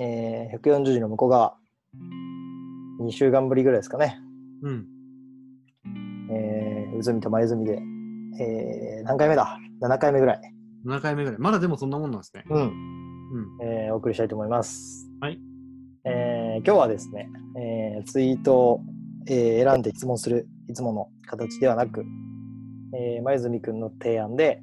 [0.00, 1.56] えー、140字の向こう側、
[3.00, 4.18] 2週間ぶりぐらいですかね。
[4.62, 4.86] うん。
[6.30, 7.78] えー、うずみとまゆずみで、
[8.40, 10.40] えー、何回目だ ?7 回目ぐらい。
[10.86, 11.38] 7回目ぐらい。
[11.40, 12.44] まだでもそんなもんなんですね。
[12.48, 12.62] うん。
[12.62, 12.72] うん。
[13.62, 15.08] えーお送りしたいと思います。
[15.20, 15.38] はい。
[16.04, 17.28] えー今日はですね、
[17.58, 18.80] えーツイートを、
[19.28, 22.04] えー選んで質問するいつもの形ではなく、
[22.94, 24.62] えー、前住くんの提案で、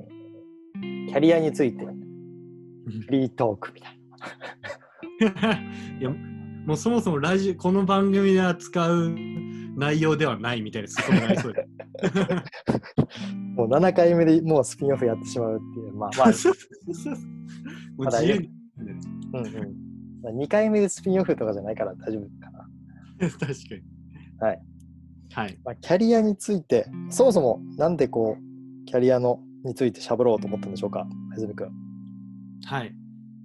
[0.00, 1.92] えーキャリアについてフ
[3.10, 3.97] リートークみたい
[6.00, 9.14] いや、もうそもそもラジオ、この番組で扱う
[9.76, 11.66] 内容ではないみたいな、そこがありそうで。
[12.26, 12.44] な。
[13.56, 16.60] もう7回目でもうスピンオフやってしまうっていう、まあまあ、そうそ
[16.90, 18.50] うそうもう自由に。
[19.34, 19.88] うんうん
[20.22, 22.68] まあ、2回目でスピンオフとかじゃないから大丈夫かな。
[23.30, 23.82] 確かに。
[24.40, 24.62] はい。
[25.32, 25.58] はい。
[25.64, 31.72] まあ、キャリアについて、そもそもなんでこう、キャリアのについて喋ろうと思ったんでしょうか、前住くん。
[32.64, 32.94] はい。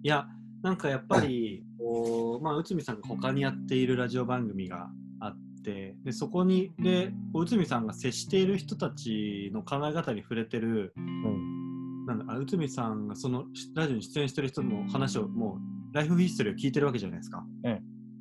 [0.04, 0.28] いや、
[0.64, 4.88] なんかやっぱり、こうまあ、内海さんが他にやっているラジオ番組が
[5.20, 12.06] あって、でそこに、で、内海さんが接している人たちの考え方に触れてる、うん。
[12.06, 13.44] なんだ、あ内海さんがその
[13.76, 15.60] ラジオに出演してる人の話を、も
[15.92, 17.44] う、ライフヒストリーを聞いてるわけじゃないですか。
[17.66, 17.80] うん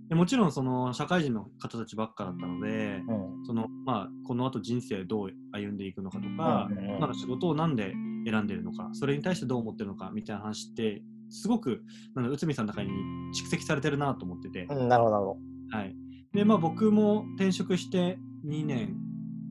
[0.08, 3.46] でもちろん、その社会人の方たちばっかだったので、うん。
[3.46, 6.68] そのまあ、この後人生どう歩んでいくのかとか、
[7.14, 7.94] 仕事をなんで
[8.26, 11.82] 選んでるのか、それに対してどう思ってるのかみたいな話って、すごく
[12.14, 12.90] な内海さんの中に
[13.34, 15.36] 蓄積されてるなと思ってて、うん、なるほど、なるほ
[15.70, 15.96] はい。
[16.32, 18.96] で、まあ僕も転職して2年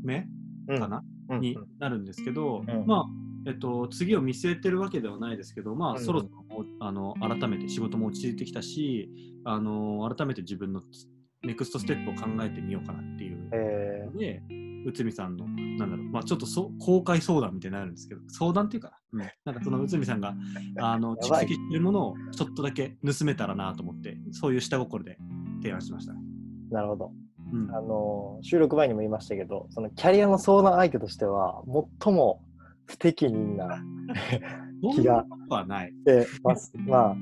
[0.04, 0.28] 目
[0.68, 0.80] ど。
[0.80, 2.86] かな、うん、になるんですけど、うん。
[2.86, 3.06] まあ、
[3.48, 6.00] えっと、次を見据えてるわけではないですけど、まあ、うん。
[6.00, 9.10] そろそろあの改めて仕事も落ち着いてきたし、
[9.44, 10.82] あの改めて自分の
[11.44, 14.44] ネクストステップを考えてみようかなっていうえので、
[14.86, 20.36] 内海さんの、なんだろう、まあ、ちょっとそ公開相談みたいになるんですけど、相談っていうかな、うんなんかその内海さんが
[20.80, 25.18] あの蓄積しているものをちょっとだけ盗めたらなと思って、そういう下心で
[25.62, 26.14] 提案しました
[26.70, 27.12] なるほど。
[27.54, 31.64] うん、あのー収録前にも言いましたけど、そのキャリアの相談相手としては、
[32.02, 32.42] 最も
[32.86, 33.84] 不適任な
[34.96, 35.94] 気がはない。
[36.06, 36.72] でます。
[36.88, 37.16] まあ、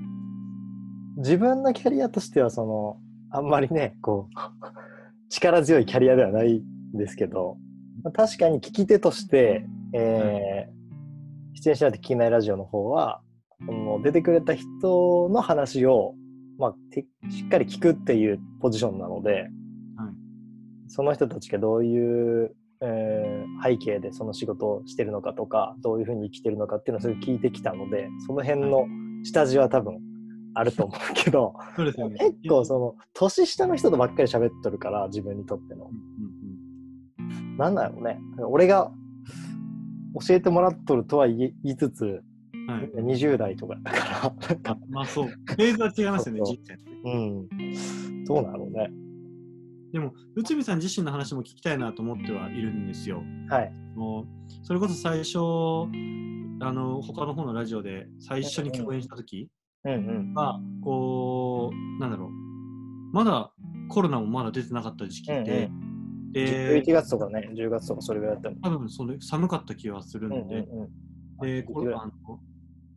[1.18, 6.63] 自分のキャリアとしては、その、あんまりね、こう、力強いキャリアではない
[6.95, 7.57] んですけど、
[8.03, 10.79] まあ確かに聞き手として、えー
[11.62, 13.22] 出演しないと聞けないラジオの方は、
[13.66, 16.13] その出てくれた人の話を、
[16.57, 19.50] まあ、てしっかり聞くっていうポジションなので、はい。
[20.88, 28.85] その人たちがどういう、えー背景でその仕事をしてるのかとか、どういうふうに生きてるのかっていうのをすごい聞いてきたので、その辺の
[29.23, 30.00] 下地は多分
[30.59, 31.53] あると思うけど、
[32.09, 32.18] ね。
[32.20, 35.88] 結構その年下の人とばっかり喋っとるから、自分にとってのう。
[35.88, 38.20] んうんなんだろうね。
[38.47, 38.92] 俺が
[40.25, 42.90] 教えてもらっとるとは言いつつ、うんはい。
[42.94, 46.84] 20代とかだから、なんか、まあそう、フェーズは違いますよね、人生って。
[47.03, 48.26] うん。
[48.26, 48.91] どうなのね。
[49.91, 53.24] でも、内海さん自身の話も聞きたいなと思ってはいるんですよ。
[53.50, 53.74] はい。
[53.96, 54.26] もう
[54.64, 55.40] それこそ最初、
[56.62, 59.50] あの他の方のラジオで最初に共演した時
[59.85, 60.34] うんうん。
[60.34, 62.29] は、こう、なんだろう、
[63.13, 63.51] まだ
[63.90, 65.90] コロナもまだ出てなかった時期で、うん
[66.31, 68.69] で11、月とかね、10月とかそれぐらいだった。
[68.69, 70.90] 多分それ寒かった気はするうんので、うんうん
[71.41, 72.40] で、コロナの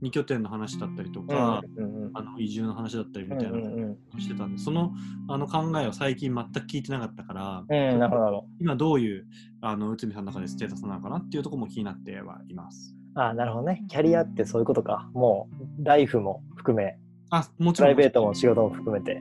[0.03, 3.89] 2拠点の話だったりとか、うんうんあの移住の話だったりみたいなうんうんうん。
[3.89, 4.93] のをしてたんで、その
[5.29, 9.27] あの考えを最近全く聞いてなかったから、うん、なるほどなるほ今どういう
[9.63, 12.95] あの内海さんの中でステータスなのかなっていうところも気になってはいます。
[13.15, 13.23] ど。
[13.23, 13.85] あなるほどね。
[13.89, 15.11] キャリアってそういうことか。
[15.15, 16.99] もう、ライフも含め、
[17.31, 17.99] あ、もちプラろん。
[17.99, 19.21] イベートも仕事も含めて。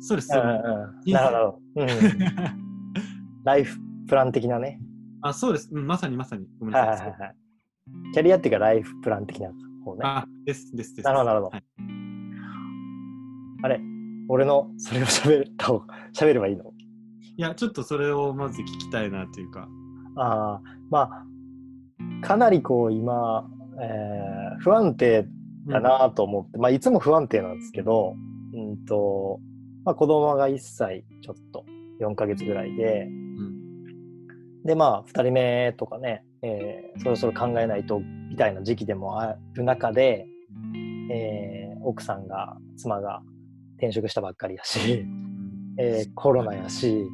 [0.00, 0.32] そうです。
[0.34, 1.58] うんそうですなるほど。
[1.76, 1.88] うん。
[3.44, 3.78] ライフ
[4.08, 4.80] プラン的なね。
[5.22, 5.86] あ、そうです、うん。
[5.86, 6.46] まさにまさに。
[6.58, 7.10] ごめんはいなさい。
[7.10, 7.36] はいはいはい。
[8.14, 9.50] キャリアっていうかライフプラン的な
[9.84, 10.00] 方ね。
[10.04, 11.04] あ、です、です、です。
[11.04, 11.64] なるほどなるほどはい
[13.64, 13.80] あれ？
[14.28, 16.64] 俺のそれを喋った方喋ればいいの？
[16.64, 19.68] いや、ちょっとそれをまず聞きたいなというか。
[20.16, 20.60] ああ、
[20.90, 21.26] まあ、
[22.22, 23.46] かなりこう今、
[23.80, 25.26] えー不安定
[25.66, 28.14] だなと思って、まあいつも不安定なんですけど、
[28.54, 29.40] うんと、
[29.84, 31.64] まあ子供が1歳ちょっと
[32.00, 34.62] 4ヶ月ぐらいで、うん。
[34.64, 40.26] でまあ2人目とかね、えーそろそろ考えないとみたいな時期でもある中で、
[41.10, 43.22] えー奥さんが妻が
[43.78, 45.04] 転職したばっかりやし、
[45.78, 47.04] えーコロナやし、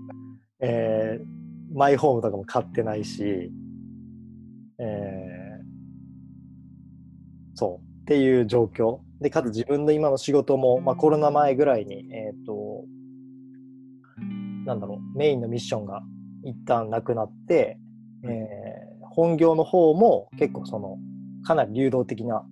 [0.60, 3.52] えーマイホームとかも買ってないし、
[7.58, 8.02] そう。
[8.02, 9.00] っていう状況。
[9.20, 12.84] でかつ自分の今の仕事も、まあ、コロナ前ぐらいに、えー、と
[14.64, 16.02] なんだろうメインのミッションが
[16.44, 17.78] 一旦なくなって、
[18.24, 20.96] えー本業の方も結構その
[21.42, 22.46] かなり流動的な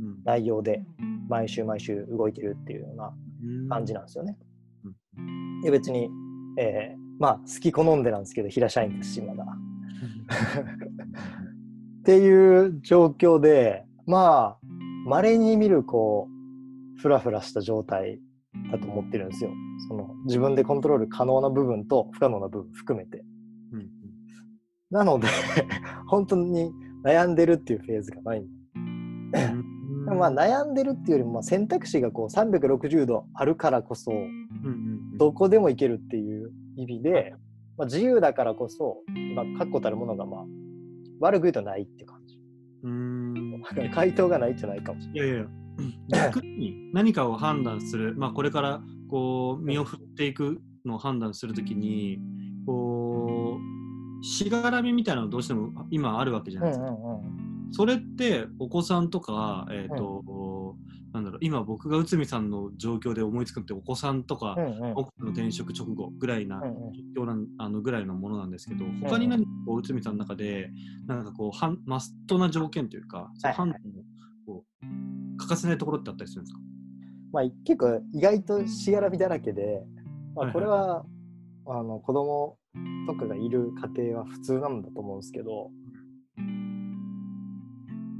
[0.00, 0.24] うん。
[0.24, 0.82] 内容で
[1.28, 3.14] 毎週毎週動いてるっていうような
[3.68, 4.36] 感じなんですよね。
[4.84, 4.88] う
[5.20, 5.60] ん。
[5.60, 6.10] で別に、
[6.58, 9.44] えーまあ好き好んでなんですけど平社員ですしまだ。
[12.00, 14.66] っていう状況でまあ
[15.06, 16.28] 稀に見るこ
[16.98, 18.18] うフラフラした状態
[18.72, 19.50] だと思ってるんですよ。
[19.88, 23.24] その自分でコントロール可能な部分と不可能な部分含めて。
[23.72, 23.88] うん
[24.90, 25.28] なので
[26.08, 26.72] 本当に
[27.04, 28.44] 悩んでるっていうフェーズがない。
[30.06, 34.10] まあ悩んでるっていうよりもまあ選択肢がこう360度あるからこそ
[35.16, 37.36] どこでも行けるっていう意味で、
[37.78, 38.98] まあ、自由だからこそ、
[39.36, 40.46] まあ、確固たるものがまあ
[41.20, 42.40] 悪く言うとないって感じ。
[42.82, 43.29] うん
[43.92, 45.30] 回答がないじゃないかもしれない。
[45.30, 52.18] いやいや、逆に何かを判断する、まあ、これからこう身を振っていくのを判断するときに、
[52.66, 53.58] こ
[54.20, 56.86] う、しがらみみたいなのどうしても今あるわけじゃないですか。
[57.72, 60.76] それってお子さんとか、えっ、と、
[61.12, 64.82] なんだろう、今僕が内海さんの状況で思いつくってお子さんとか、うんうん。
[64.82, 67.48] うん僕の転職直後ぐらいなうんうん。
[67.58, 70.70] あのぐらいのものなんですけど、他に何かこう内海さんの中で、
[71.06, 73.82] なんかこうはん、マストな条件というか、その判断を
[74.46, 76.60] こう欠かせないところってあったりするんですか？
[77.32, 79.84] まあ、結構意外としがらみだらけで、
[80.34, 80.52] まあ、はいはい。
[80.54, 81.04] これは、
[81.66, 82.58] あの子供
[83.06, 85.70] とかがいる家庭は普通なんだと思うんですけど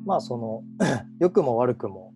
[0.05, 0.63] まあその
[1.21, 2.13] 良くも悪くも、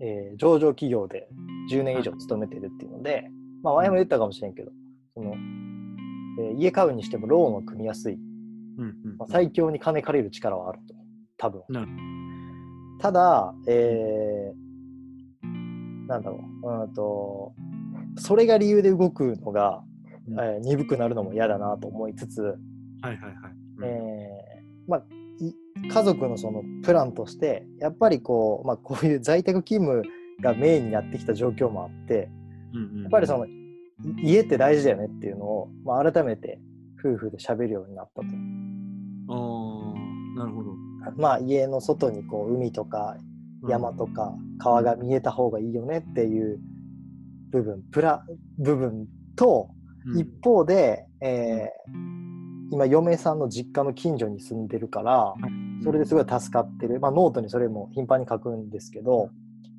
[0.00, 1.28] えー上場企業で
[1.70, 3.30] 10年以上勤めてるっていうので、
[3.62, 4.70] まあ前も言ったかもしれんけど
[5.14, 5.34] その、
[6.38, 10.94] えー家買うにしてもローンを組みやすい、うんうんまあ、最強に金借りる力はあると
[11.36, 11.62] 多分。
[11.68, 11.88] なる。
[13.00, 17.54] ただ、えー、なんだろう、うんと、
[18.18, 19.82] それが理由で動くのが、
[20.28, 20.38] うん。
[20.38, 22.56] えー鈍くなるのも嫌だなと思いつつ、はい
[23.02, 23.32] はいはい。
[23.78, 23.84] うん。
[23.84, 25.19] えーまあ、い
[25.92, 30.02] 家族のそのプランとして、やっぱりこう、まあ、こういう在宅勤務
[30.42, 32.28] がメインになってきた状況もあって、
[32.72, 33.50] うんうんやっぱりその、い
[34.22, 36.60] 家って大事だよねっていうのを、まあ、改めて
[37.04, 38.26] 夫婦で喋るようになったと。
[38.26, 38.30] あ
[40.36, 40.70] あ、なるほど。
[41.16, 43.16] まあ、家の外にこう海とか
[43.68, 46.60] 山とか川が見えた方がいいよねっていう
[47.50, 48.22] 部分プラ
[48.58, 49.70] 部分と
[50.06, 52.19] うん一方で、えー
[52.70, 55.34] 今嫁さんの実家の近所に住んでるから
[55.82, 59.30] それですごい助かってる、まあ、ノートにそれも頻繁に書くんですけど、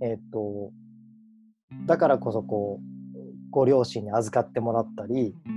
[0.02, 0.72] えーっと
[1.86, 5.50] だからこそこうご両親に預かってもらったりう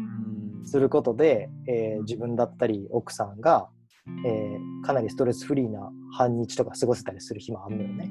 [0.63, 0.65] ん。
[0.65, 3.69] することで、えー自分だったり奥さんが、
[4.27, 8.11] えーかなりストレスフリーな半日とか過ごせたりする日もあるのよね。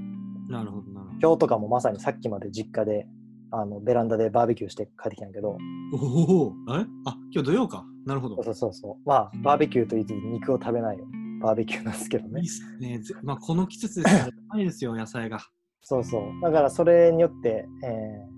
[0.50, 0.84] なるほど、
[1.22, 3.08] 今日とかもまさにさっきまで実家で
[3.54, 5.58] あのベランダでバーベキューして帰ってきたんやけど
[5.92, 5.98] ど。
[5.98, 6.86] おお、え？
[7.06, 7.86] あ、今日土曜か。
[8.06, 8.44] なるほど。
[8.44, 11.06] そうそうそうまあバーベキューと言いつつ肉を食べないよ
[11.42, 13.00] バーベキューなんですけどねいいっすね。
[13.00, 15.40] ぜまあ、この季節ですから、 ないですよ、野菜が。
[15.82, 18.34] そうそうだからそれによって、えー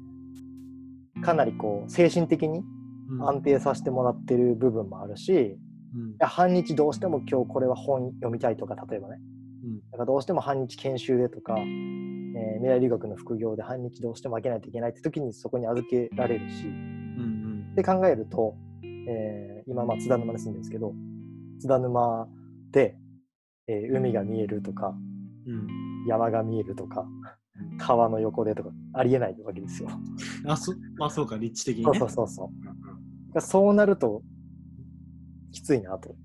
[1.21, 2.61] かなりこう精神的に
[3.09, 5.59] うん安定させてもらってる部分もあるし、いうん
[6.19, 9.34] や半日どうしても今日これは本読みたいとか例えばねうん
[9.91, 20.94] だからどうしても半日研修でとか、えー未来留学の副業で半日どうしても開けないといけないって時にそこに預けられるし、うんって考えると、えー今、まあ、津田沼に住んでるんですけど、
[21.59, 22.27] 津田沼
[22.71, 22.95] で、
[23.67, 24.95] えー海が見えるとか、
[25.45, 25.68] うんうん
[26.07, 27.07] 山が見えるとか、
[27.80, 29.90] 川の横でとか、ありえないわけですよ。
[30.45, 31.99] あそまあそうか、立地的にね。
[31.99, 32.51] そうそうそうそ
[33.35, 33.42] う。
[33.42, 34.21] そうなると、
[35.51, 36.16] きついなと。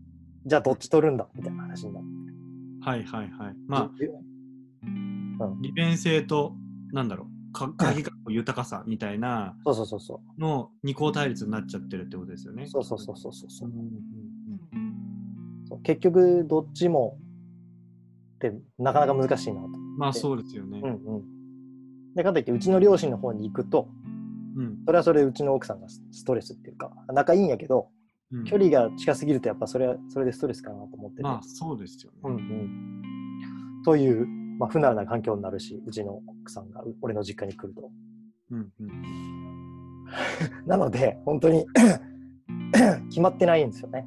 [0.44, 2.19] じゃあ、どっち取るんだみたいな話になって。
[2.80, 3.56] はいはいはい。
[3.66, 3.90] まあ、
[4.82, 6.54] うん、利便性と、
[6.92, 10.40] なんだろう、か 鍵が豊かさみたいなそうそうそうそう。
[10.40, 12.66] の二項対立になっちゃってるってことですよね。
[12.66, 17.18] そうそうそうそうそうそううんうんそう結局、どっちも
[18.36, 19.66] ってなかなか難しいなと。
[19.66, 20.80] うんまあそうですよね。
[20.82, 21.24] うんうん。
[22.14, 23.88] で、かといって、うちの両親の方に行くと、
[24.56, 27.88] うんそれはそれでうちの奥さんがスストレスっていうか、仲いいんやけど、
[28.32, 31.22] うん距離が近すぎるとやっぱそれはそれでストレスかなと思ってて。
[31.22, 32.18] まあそうですよね。
[32.24, 34.26] うんうん、という、
[34.58, 37.90] まあ、不慣れな環境になるし、うちの奥さんがう俺の実家に来ると。
[38.50, 39.90] うんうん
[40.66, 41.66] なので、本当に
[43.08, 44.06] 決まってないんですよね。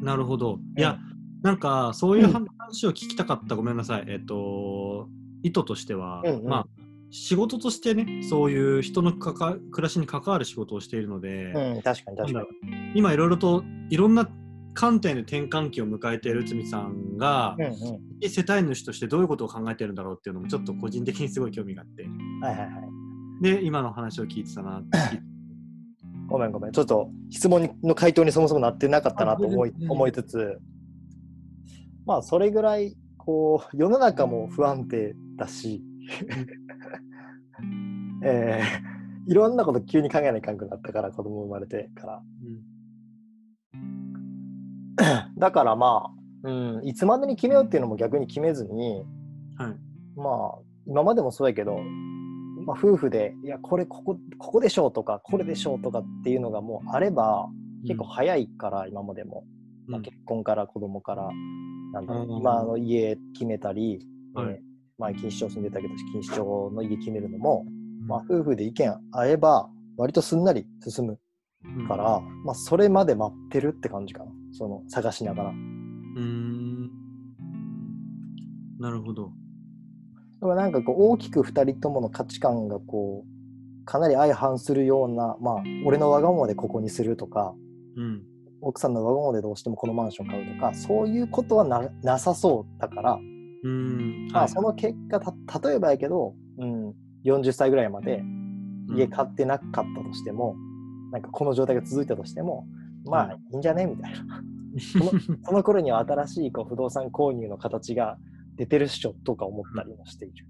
[0.00, 0.58] なるほど。
[0.76, 0.98] いや、
[1.42, 4.04] なんかそういう話を聞きたかった、ごめんなさい。
[4.08, 5.08] えっと、
[5.42, 6.66] 意図としては、うんうんまあ、
[7.10, 12.46] 仕事としてね、そういう人のかか暮らしに関わる仕事をしているので、うん、確かに確かに。
[12.94, 14.28] 今いろいろといろんな
[14.74, 18.30] 観点で転換期を迎えている内海さんが、うんうん。
[18.30, 22.02] 世帯主としてどういうことを考えてるんだろうっていうのもちょっと個人的にすごい興味があって、
[22.42, 23.42] はいはいはい。
[23.42, 24.82] で、今の話を聞いてたな。
[26.28, 26.72] ごめんごめん。
[26.72, 30.58] ちょっと質問の回答にそもそもなってなかったなと思い思いつつ、
[32.04, 35.82] まあそれぐらい、こう、世の中も不安定だし、
[38.22, 42.22] えー、 いろんなこと急に考えないかんくなったから、子供生まれてから。
[45.38, 46.10] だからま
[46.44, 49.04] あ、うん、いつまでに決めようっていうのも逆に決めずに、
[49.56, 49.76] はい。
[50.16, 51.78] まあ、今までもそうやけど、
[52.66, 57.48] まあ、夫婦で、いや、これ、ここ、ここでしょうとか、これでしょうとかっていうのがもうあれば、
[57.82, 59.44] 結構早いから、今までも。
[59.86, 61.28] うん、まあ、結婚から子供から、
[61.92, 64.67] なんだろう、うん今の家決めたり、はいえー
[64.98, 71.18] 前錦糸町住んでたけど、錦糸町の家決めるのも、うんまあ、夫婦で意見合えば、割とすんなり進む
[71.64, 74.30] うんから、まあ、それまで待ってるって感じかな。
[74.52, 75.50] その、探しながら。
[75.50, 76.90] うーん。
[78.78, 79.32] なるほど。
[80.40, 87.54] でもなんかこう大きく2人ともの価値観がこうかなり相反するようなまあ俺のわがままでここにするとか
[87.96, 88.22] うん。
[88.60, 93.18] 奥さんのわがままでどうしてもこのマンション買うとかそういうことはななさそうだから、
[93.62, 94.28] うーん。
[94.32, 98.22] まあ、その結果た例えばやけど、うん、40歳ぐらいまで
[98.94, 100.56] 家買ってなかったとしても、
[101.12, 102.66] なんかこの状態が続いたとしても
[103.06, 103.86] まあはいいいんじゃね？
[103.86, 104.42] みたいな
[105.44, 108.18] その頃には新しいこう不動産購入の形が
[108.56, 110.46] 出てるっしょとか思ったりもしている。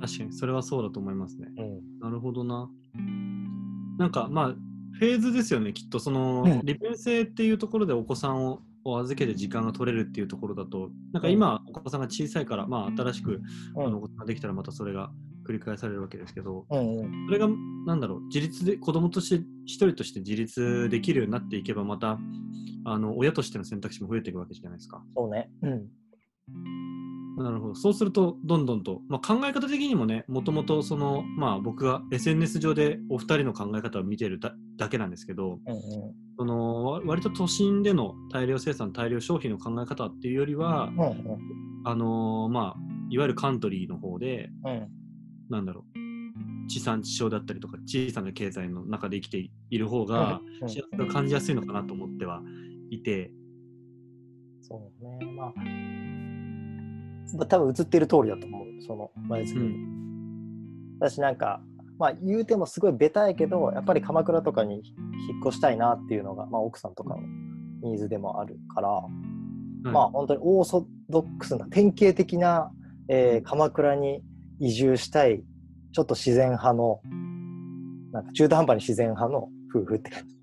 [0.00, 1.48] 確かに、それはそうだと思いますね。
[1.56, 2.70] うんなるほどな。
[3.98, 5.98] なんかまあ、フェーズですよね、きっと。
[5.98, 13.40] その、うん利便性っていうところでお子さんをを預けて時間が取れるっていうところだと、なんか今、お子さんが小さいから、まあ、新しく、
[13.76, 13.86] うん。
[13.86, 15.10] あのお子さんができたらまたそれが
[15.46, 17.26] 繰り返されるわけですけど、うんうん。
[17.26, 17.48] それが、
[17.86, 22.18] なんだろう、自立で、子供として、一人として自立できるようになっていけば、また、
[22.84, 25.02] あの、親としての選択肢も増えていくわけじゃないですか。
[25.16, 25.50] そうね。
[25.62, 25.86] うん
[27.36, 27.74] なるほど。
[27.74, 36.14] そうすると、どんどんと、まあ、考え方的にもね、もともとその、まあ、僕が SNS 上でお二人の考え方を見てるだだけなんですけど、うんうん。
[36.38, 41.38] そのわ割と都心での大量生産、大量消費の考え方っていうよりは、うんうん。
[41.84, 44.88] あのーまあ、いわゆるカントリーの方で、うん。
[45.50, 52.40] なんだろう、地産地消だったりとか、小さな経済の中で生きている方が、うん幸せが感じやすいのかなと思っては
[52.90, 53.30] いて、
[54.62, 55.32] そうね。
[55.32, 56.05] まあ、まあ
[57.48, 58.66] 多分映ってる通りだと思う。
[58.86, 59.66] その前う作り。
[59.66, 61.60] ん、私なんか、
[61.98, 67.22] まあ言うてもすごいベタやけど、やっぱり鎌倉とかに引っ越したいなっていうのが、まあ奥さんとかの
[67.82, 72.70] ニーズでもあるから、はいまあ本当にオーソドックスな典型的な、
[73.08, 74.22] えー鎌倉に
[74.58, 75.44] 移住したい、
[75.92, 77.00] ちょっと自然派の、
[78.12, 80.36] なんか中途半端に自然派の夫婦って感じ。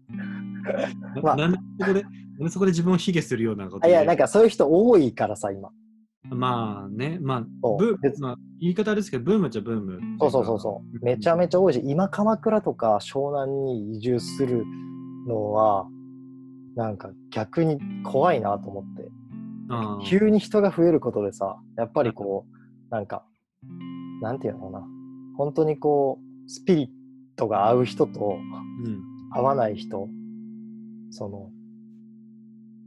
[1.22, 1.48] まあな
[1.78, 2.06] なんで
[2.50, 5.70] そこで、自分を卑下するようなことあいや、なんかかそういう人多いからさ、今。
[6.30, 7.46] まあね、まあ、
[7.77, 10.00] ブ別まあ、言い方ですけど、ブームっちゃブーム。
[10.20, 11.06] そうそうそうそう。
[11.06, 14.63] めちゃめちゃ多いし、今鎌倉とか湘南に移住する
[15.27, 15.88] のは、
[16.75, 19.12] なんか逆に怖いなと思って。
[20.06, 23.25] 急に人が増えることでさ、やっぱりこう、なんか、
[24.22, 24.88] なんていうのかな。
[25.38, 26.89] 本当にこう、スピリッ
[27.36, 28.38] トが合う人と
[28.86, 29.01] うん。
[29.32, 30.08] 合わない人、
[31.10, 31.50] その、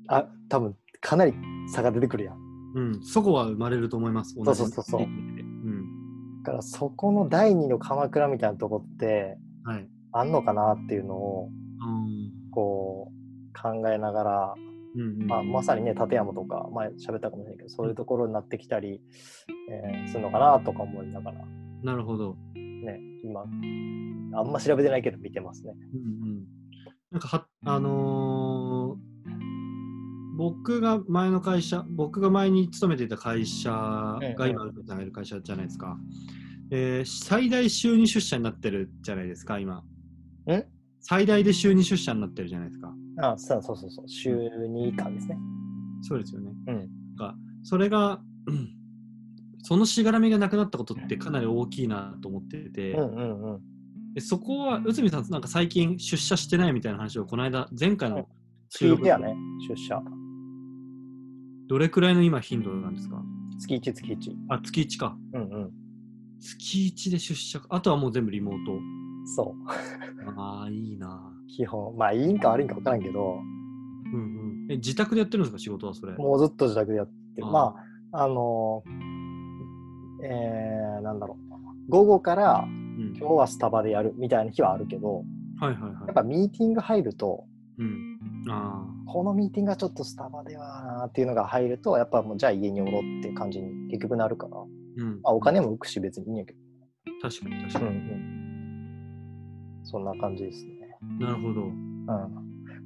[0.06, 1.34] あ、多分かなり
[1.68, 2.45] 差が出てくるやん。
[2.76, 4.34] うん、そこは生まれると思います。
[4.34, 6.42] そうそうそうそううん。
[6.42, 9.88] だからそこの第二の鎌倉みたいなとこってはい。
[10.12, 13.16] あんのかなっていうのを、うんこう
[13.60, 14.54] 考えながら、
[14.94, 19.02] うんうんまあ、まさにね立山とか前喋ったかもしれないけどそういうところになってきたり、
[19.70, 21.44] えーするのかなとか思いながら
[21.82, 22.36] なるほど。
[22.54, 25.74] ね今あんま調べてないけど見てますね。
[25.94, 26.44] うんうん。
[27.10, 28.55] なんかは、あのー
[30.36, 35.98] 僕が前の会社、僕が前に勤めていた会社が今、うさんがいる会社じゃないですか。
[36.70, 39.76] えー最大週2出社になってるじゃないですか、今。
[39.76, 39.84] ん
[41.00, 42.92] 最大で週2出社になってるじゃないですか。
[43.18, 45.38] あそうそうそうそう週2間ですね。
[46.02, 46.52] そうですよね。
[46.66, 48.68] うんなんかそれが、う ん
[49.62, 53.60] そのしがらみがなくなったことってかなり大きいなと思ってて、うんうんうん。
[54.14, 58.28] でそこは内海さん、なんか最近出社してないみたいな話をこの間、前回の
[58.68, 59.34] 月1やね
[59.68, 60.00] 出社。
[61.68, 63.22] どれくらいの今頻度なんですか？
[63.58, 64.34] 月1月1。
[64.50, 65.16] あ、月1か。
[65.32, 65.70] うんうん。
[66.40, 67.66] 月1で出社か。
[67.70, 68.72] あとはもう全部リモート。
[69.34, 69.54] そう。
[70.38, 71.32] ああ、いいな。
[71.48, 73.38] 基本まあいいんか悪いんか分からんけど
[74.12, 74.72] うんうん。
[74.72, 75.58] え、自宅でやってるんですか？
[75.58, 76.14] 仕事はそれ。
[76.16, 77.46] もうずっと自宅でやってる。
[77.46, 77.74] あーま
[78.12, 78.82] ああの
[80.22, 81.36] えー、なんだろ
[81.88, 85.22] う午後からうん、今日はスタバでやるみたいな日はあるけど
[85.60, 85.92] はいはいはい。
[86.06, 87.44] やっぱミーティング入ると
[87.78, 88.15] うん。
[88.54, 94.60] あこのミーティングがちょっとスタバではなーっていうのが入るとやっぱもうじゃあ家におろうって感じに結局なるから、あ、
[94.98, 95.20] うん。
[95.22, 96.58] まあ、お金も浮くし別にいいんやけど、
[97.22, 97.98] 確かに確かうんうに。
[97.98, 100.72] ん、そんな感じですね。
[101.18, 101.62] なるほど。
[101.62, 102.06] うん、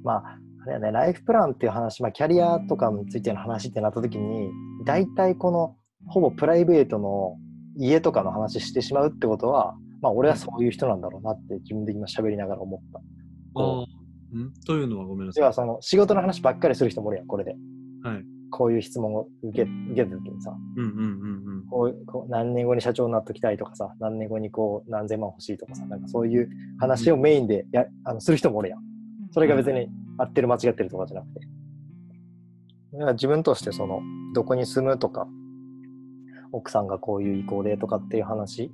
[0.03, 4.49] まああれやねライフプランっていう話、まあ、キャリアとかについての話ってなった時に
[4.85, 5.75] 大体この
[6.07, 7.35] ほぼプライベートの
[7.77, 12.99] 家とかの話してしまうってことは、まあ俺はそういう人なんだろうなって自分で今喋りながら思った。
[12.99, 14.00] ああ。
[14.37, 14.53] ん？
[14.65, 15.41] というのはごめんなさい。
[15.41, 17.55] 要はその仕事の話ばっかりする人もおるやん、これで。
[18.03, 18.25] はい。
[18.49, 21.05] こういう質問を受け受けた時にさ、うんうんうんう
[21.59, 21.65] ん。
[21.67, 28.79] こうこう何年後に社長になっときたいとかさ、何年後にこう何千万欲しいとかさ、なんかそういう話をメインでやあのする人もおるやん。
[29.31, 31.39] それが別に合ってる間違ってるとかじゃなくて。
[32.93, 34.01] だから自分としてその、
[34.35, 35.25] どこに住むとか、
[36.51, 38.69] 奥さんがこういう意向でとかっていう話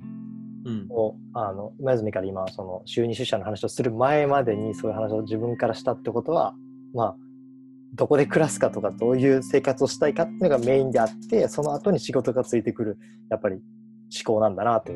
[0.68, 0.86] うん。
[0.90, 6.54] を、あの、今泉から今、その、収入出社の話をする前までにそういう話を自分からしたってことは、
[6.94, 7.16] まあ、
[7.94, 12.98] どこで暮らすかとか、どういう生活をしたいかっていうのがメインであって、その後に仕事がついてくる、
[13.30, 13.62] やっぱり思
[14.24, 14.92] 考なんだなって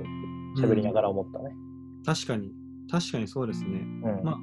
[0.61, 1.51] 喋りながら思ったね。
[2.05, 2.51] 確かに。
[2.91, 3.81] 確かにそうですね。
[4.05, 4.25] うん。
[4.25, 4.37] まあ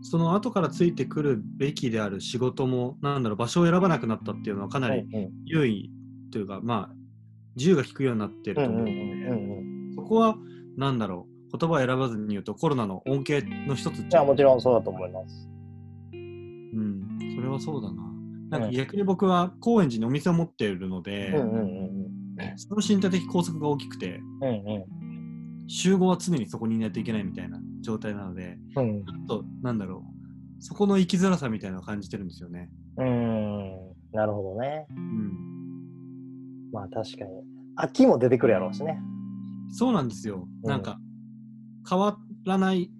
[0.00, 5.90] その後からついてくるべきである仕事も、なんだろう、場所を選ばなくなったっていうのはかなりうんうん優位
[6.30, 6.94] というか、まあ、
[7.56, 10.36] 自由が利くようになってると思うので、うんうんうんうんそこは、
[10.78, 15.48] なんだろう、言葉を選ばずに言うとコロナの恩恵の一つじゃあゃもちろんそうだと思います。
[16.12, 18.02] うん、それはそうだな。
[18.50, 21.98] なんうんか逆に僕は高円寺にお店を持っているので、うんうんうん
[22.54, 24.48] その身体的拘束が大きくて、うん。
[24.48, 24.84] うん
[25.70, 28.88] 集合は常にそこにいないといけないみたいな状態なので、うん。
[28.88, 30.04] うんちょっと、なんだろ
[30.58, 32.70] う、そこの生きづらさみたいなのを感じてるんですよね。
[32.96, 33.88] うーん。
[34.12, 34.86] なるほどね。
[34.88, 35.32] うん。
[36.72, 37.42] まあ確かに。
[37.76, 38.98] 秋も出てくるやろうしね。
[39.70, 40.48] そうなんですよ。
[40.62, 40.98] うんなんか、
[41.88, 42.90] 変わらない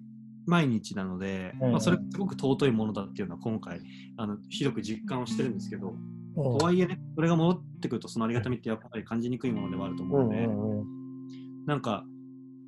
[0.47, 3.81] 毎日なので、うんまあ、それがすごく尊いものだっていうのは今回、
[4.17, 11.67] あのひどく実感をしてるんですけど、うんとはいえね、それが戻ってくると、そのありがたみってやっぱり感じにくいものではあると思うので、うん。
[11.67, 12.05] なんか、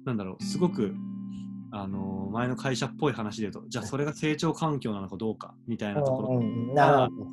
[0.04, 0.94] なんだろう、すごく、
[1.70, 6.40] あのー前の会社っぽい話で言うと、じゃあそれが成長環境なのかどうかみたいなところ、
[6.74, 7.30] なるほど。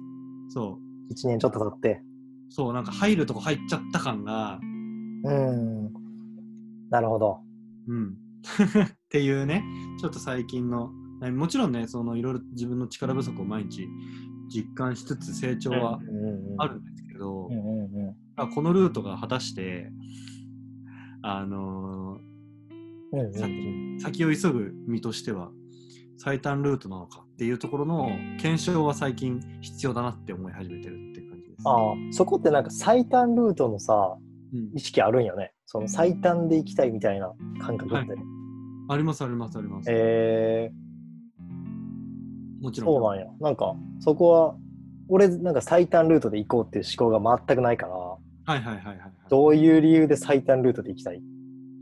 [0.50, 2.02] そう、一年ちょっと経って。
[2.50, 4.60] そう、なんか入るとこ入っちゃった感が、
[5.24, 5.87] うん。
[6.90, 7.40] なるほど。
[7.88, 8.16] うん。
[8.84, 9.64] っていうね、
[10.00, 10.92] ちょっと最近の、
[11.36, 13.88] もちろんね、そのいろいろ自分の力不足を毎日
[14.50, 16.00] 実感しつつ成長は
[16.58, 17.50] あるんですけど、
[18.54, 19.92] このルートが果たして、
[21.22, 22.28] あのー
[24.00, 25.50] 先を急ぐ身としては
[26.18, 31.64] 最短ルートなのかっていうところの検証は最近必要だなって思い始めてるって感じです。
[31.66, 34.18] ああ、そこってなんか最短ルートのさ、
[34.54, 35.54] うん意識あるんよね。
[35.68, 38.16] その最短で行きたいみたいな感覚って。
[38.90, 39.88] ありますありますあります。
[39.92, 42.96] えー、もちろん。
[42.96, 43.28] そうなんや。
[43.42, 44.56] なんか、そこは、
[45.10, 49.12] 俺、なんか最短ルートで行こうっていう思考が全くないから、はいはいはいはい、はい。
[49.30, 51.22] どういう理由で最短ルートで行きたい？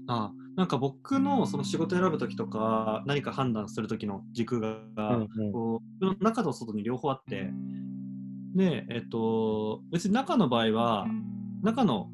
[0.08, 7.52] あなんか僕のその仕事選ぶときとか何か判断するときの軸が、うんうんこう中と外に両方あって
[8.56, 11.08] でえっと別に中の場合は
[11.62, 12.10] 中の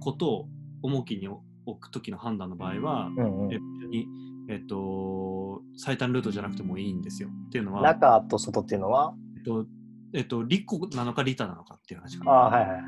[0.00, 0.48] ことを
[0.84, 4.06] 重きに置くときの判断の場合は、うんうんえ別に
[4.50, 9.14] えっと最短ルートじゃなくてもいいんですよっていうのは中と外っていうのは？
[9.38, 9.66] えっと
[10.12, 12.82] えっとリコなのかリタなのかっていう話かなああ、はいはいはい。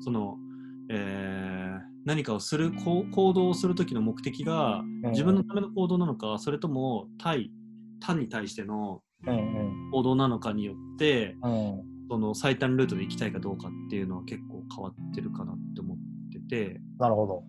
[0.00, 0.36] その、
[0.90, 7.50] えー何かをするこう行動をする時の目的が自分のための行動なのか、それとも対
[8.00, 11.52] 他に対してのうん行動なのかによってうん。
[11.52, 11.82] うん。
[12.10, 15.98] その最短ルートで行きたいかどうかっていうのは結構変わってるかなって思っ
[16.50, 17.44] てて、なるほど。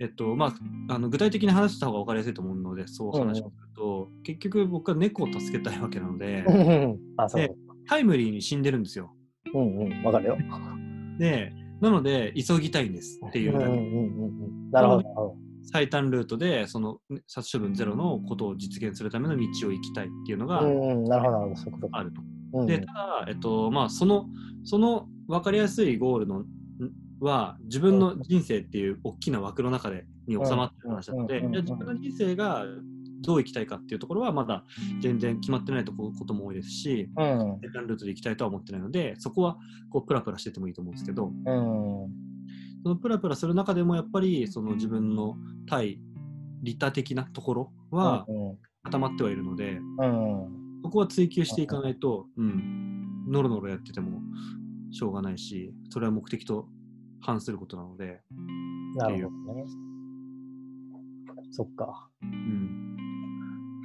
[0.00, 0.46] えっとま
[0.88, 6.44] あ、あの具体的に話した方が分かりやすいと思うのでそう話をすると、結局僕は猫を助けたいわけなので。
[7.34, 7.54] で
[7.88, 9.12] タイムリーに死んでるんですよ。
[9.54, 10.02] うんうん。
[10.04, 10.38] わかるよ。
[11.18, 14.70] でなので急ぎたいんですっていううんだけうんうんうん。
[14.70, 15.36] なるほど。
[15.64, 20.68] 最短ルートでそのね殺処分ゼロのことを実現するための道を行きたいっていうのがど。
[20.68, 21.04] うんうん。
[21.04, 21.38] なるほど。
[21.38, 21.56] なるほど。
[21.56, 24.26] そういうんで、ただ、えっと、まあ、その、
[24.64, 26.46] その分かりやすいゴールのん
[27.24, 32.64] は、自分の人生っていう大きな枠の中でに収まってる話なので、自分の人生が
[33.20, 34.64] どう生きたいかっていうところは、まだ
[35.00, 37.58] 全然決まってないとこことも多いですし、うん。
[37.60, 39.56] 最短ルートで行きたいとは思ってないので、そこは、
[39.90, 41.32] こう、プラプラしててもいいと思うんですけど、
[42.82, 46.00] そのプラプラする中でも、やっぱり、その自分の対
[46.62, 48.26] 利他的なところは
[48.84, 49.80] 固まってはいるので、
[50.82, 54.20] そこは追求していかないと、うん、ノロノロやってても
[54.90, 56.68] しょうがないし、それは目的と
[57.22, 58.20] 反することなので、
[58.96, 59.64] なるほどね。
[61.50, 62.08] そっか。
[62.22, 62.96] うん、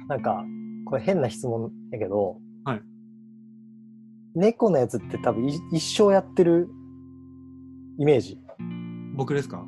[0.08, 0.44] なんか、
[0.84, 2.82] これ変な質問やけど、はい。
[4.34, 6.68] 猫のやつって多分い一生やってる
[7.98, 8.38] イメージ？
[9.16, 9.66] 僕ですか？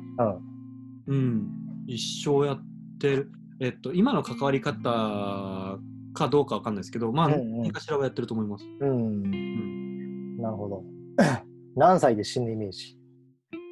[1.07, 1.15] うん。
[1.15, 1.47] うん、
[1.87, 2.63] 一生やっ
[2.99, 3.31] てる。
[3.59, 5.79] えっと、今の関わり方
[6.13, 8.65] かどうかわかんないですけど、まあ、うんうん何かしらはやってると思います。
[8.79, 10.37] うん。
[10.37, 10.83] なるほど。
[11.75, 12.97] 何歳で死ぬイメージ？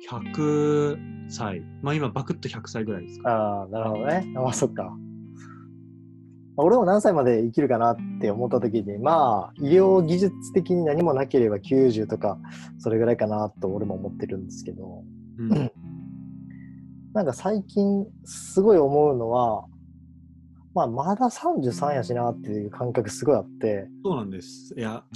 [0.08, 0.98] 100
[1.30, 1.62] 歳。
[1.82, 3.30] まあ今、バクッと100歳ぐらいですか。
[3.30, 4.32] ああ、なるほどね。
[4.36, 4.96] あまあ、そっか。
[6.58, 12.38] 俺も何歳まで生きるかなって思った時に、まあ、医療技術的に何もなければ90とか、
[12.80, 15.04] それぐらいかなと俺も思ってるんですけど、
[15.38, 15.50] うん。
[17.14, 19.66] なんか最近すごい思うのは、
[20.76, 24.74] まあ、まだ33やしなっていう感覚すごいあって、そうなんです。
[24.78, 25.04] いや、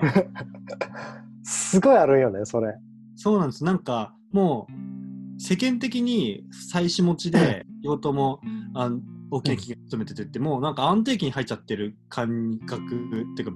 [1.44, 2.74] すごいあるんよね、それ。
[3.22, 3.64] そうなんです。
[3.64, 8.40] なんか、もう、世間的に妻子持ちで、仕事も
[8.74, 8.90] あ
[9.30, 13.54] 大きな企業に勤めててって、もうなんか安定期に入っちゃってる感覚っていうか、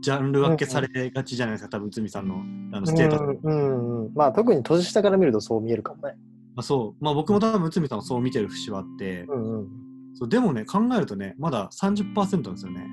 [0.00, 3.20] ジャンル分けされがちじゃないですか、多分内海さんのあのステータス。
[3.20, 4.14] うんうんうん。
[4.14, 6.14] まあ、特に年下から見るとそう見えるかもね。
[6.54, 7.04] まあ、そう。
[7.04, 9.68] まあ僕も多分内海さんはそう見てる節はあって、うんうん。
[10.14, 12.88] そうでもね、考えるとね、まだ30%なんですよね。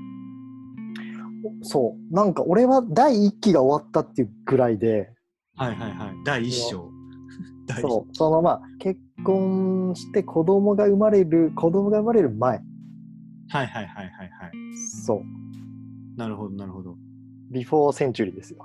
[1.62, 2.14] そう。
[2.14, 5.14] なんか俺は第一期が終わったっていうぐらいで、
[5.60, 6.16] はいはいはい。
[6.24, 6.90] 第一章。
[7.68, 8.16] 第一そう。
[8.16, 12.62] そのまあ、結婚して子供が生まれる、子供が生まれる前。
[13.50, 14.52] はいはいはいはいはい。
[15.06, 16.18] そう。
[16.18, 16.96] なるほどなるほど。
[17.52, 18.60] ビフォーセンチュリーですよ。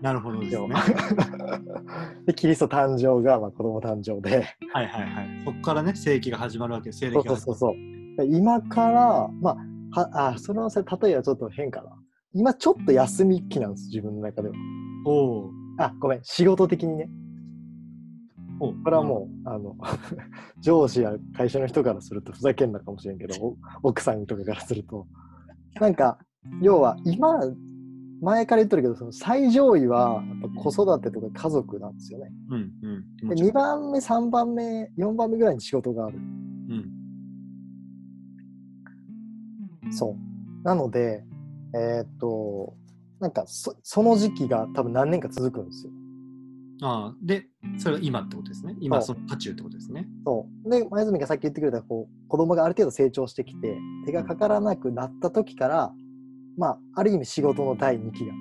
[0.00, 0.68] なるほどですね。
[2.26, 4.44] で、キリスト誕生が、まあ、子供誕生で。
[4.72, 5.28] はいはいはい。
[5.44, 7.04] そこからね、世紀が始まるわけです。
[7.04, 8.26] 西そうそうそうそう。
[8.26, 9.56] 今から、ま
[9.92, 11.90] あ、はあ、その例えはちょっと変かな。
[12.32, 14.54] 今ちょっと休み期なんです、自分の中では。
[15.06, 17.08] おーあ、ごめん、仕事的にね。
[18.58, 19.76] これはもう、あの、
[20.60, 23.34] 上司や会社の人からするとふざけんなかもしれんけど、
[23.82, 25.08] お奥さんとかからすると。
[25.80, 26.18] なんか、
[26.60, 27.40] 要は今、
[28.20, 32.32] 前から言ってるけど、その最上位はやっぱ子育てとか家族なんですよね。
[32.50, 33.28] うんうん。
[33.28, 36.18] もでちろん2番目、3番目、4番目ぐらいに仕事がある。
[36.18, 36.20] う
[39.88, 39.92] ん。
[39.92, 40.64] そう。
[40.64, 41.24] なので、
[41.74, 42.76] えーっと、
[43.22, 45.92] なんかそその時期が多分何年か続くんですよ。
[46.82, 47.46] ああ、で、
[47.78, 48.74] それは今ってことですね。
[48.80, 50.08] 今、そその渦中ってことですね。
[50.26, 50.68] そう。
[50.68, 55.92] で、前住がさっき言ってくれた、こう、子供がある程度成長してきて、手がかからなくなった時から、
[56.58, 58.32] まあ、ある意味仕事の第2期が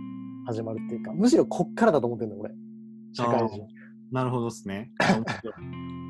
[0.47, 2.51] 始まるっていうか、むしろこっからだと思ってるの、俺。
[3.13, 3.67] 社会人。
[4.11, 4.91] なるほどですね。
[4.99, 5.53] 面白い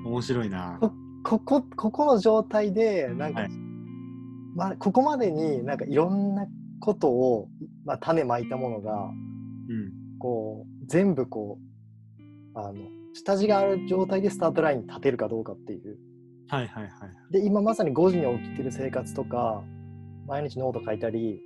[0.06, 0.80] 面白いな。
[1.26, 3.52] ここ、ここの状態で、なんか、はい
[4.56, 6.46] まあ、ここまでになんかいろんな
[6.80, 7.50] ことを、
[7.86, 10.17] まあ、種まいたものが、うん。
[10.20, 12.76] こう、全部こう、あの、
[13.13, 15.98] 下地がある状態でスタートラインに立てるかどうかっていう。
[16.48, 16.91] はいはいはい。
[17.32, 19.63] で、今まさに5時に起きてる生活とか、
[20.28, 21.41] 毎日ノート書いたり、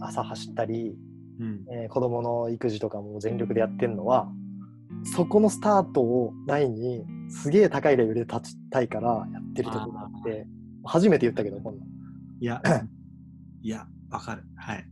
[0.00, 0.96] あ朝走ったり、
[1.40, 1.64] うん。
[1.70, 4.30] えー子供の育児とかも全力でやってるのは、
[5.04, 10.46] そこのスタートをラインにすげえ高いレベルで立ちたいからやってるところがあって、
[10.84, 11.86] 初めて言ったけど、こんなん。
[12.40, 12.62] いや、
[13.62, 14.44] いや、わかる。
[14.56, 14.86] はい。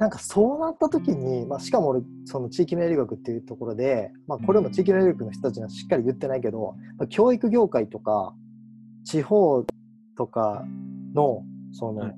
[0.00, 8.34] なんかそうなった時に、まあ、しかも俺その地域命理学っていうところで、まあ、これも地域命理学の人たちにはしっかり言ってないけど、まあ、教育業界とか
[9.04, 9.66] 地方
[10.16, 10.64] とか
[11.14, 12.16] のその、はい。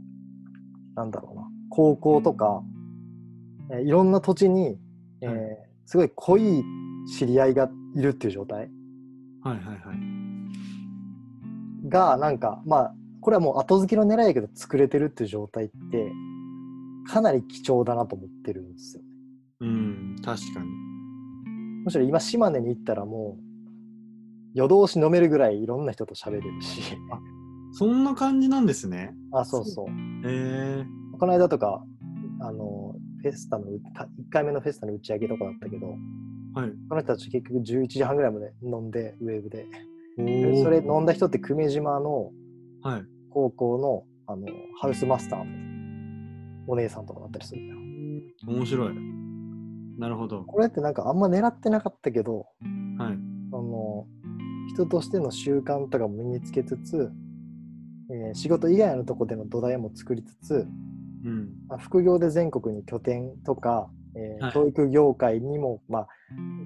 [0.94, 2.62] なんだろうな高校とか、
[3.72, 4.78] えーいろんな土地に、
[5.20, 5.38] えーはい。
[5.86, 6.62] すごい濃い
[7.18, 8.70] 知り合いがいるっていう状態。
[9.42, 9.78] はいはいはい。
[11.88, 16.12] がなんかまあこれはもう後付けの狙いやけど作れてるっていう状態って
[17.06, 19.02] かなり貴重だなと思ってるんですよ。
[19.60, 20.66] うん、確かに。
[21.84, 23.42] むしろ今島根に行ったらもう
[24.54, 26.80] 夜通し飲めるぐらいいろんな人と喋れるし
[27.72, 29.14] そんな感じなんですね。
[29.32, 29.90] あそうそうへ
[30.26, 30.84] え
[31.18, 31.84] この間とか
[32.40, 33.80] あのフェスタの1
[34.30, 35.88] 回目のフェスタの打ち上げとかだったけど
[36.54, 36.70] はい。
[36.88, 39.66] この人たち結局11時半ぐらいまで飲んでウェーブで
[40.62, 42.30] それ飲んだ人って久米島の
[42.82, 43.04] はい。
[43.30, 44.46] 高校のあの
[44.78, 45.71] ハウスマスターの
[46.66, 48.94] お姉さんとかだったりするんだよ面白い。
[49.98, 50.42] なるほど。
[50.44, 52.46] これってなんかあんま狙ってなかったけど
[52.98, 53.12] はい。
[53.52, 54.06] あの
[54.74, 57.10] 人としての習慣とかも身につけつつ、
[58.10, 60.66] えー仕事以外のとこでの土台も作りつつ
[61.24, 61.48] うん。
[61.68, 66.08] まあ副業で全国に拠点とか、えーはい教育業界にも、まあ、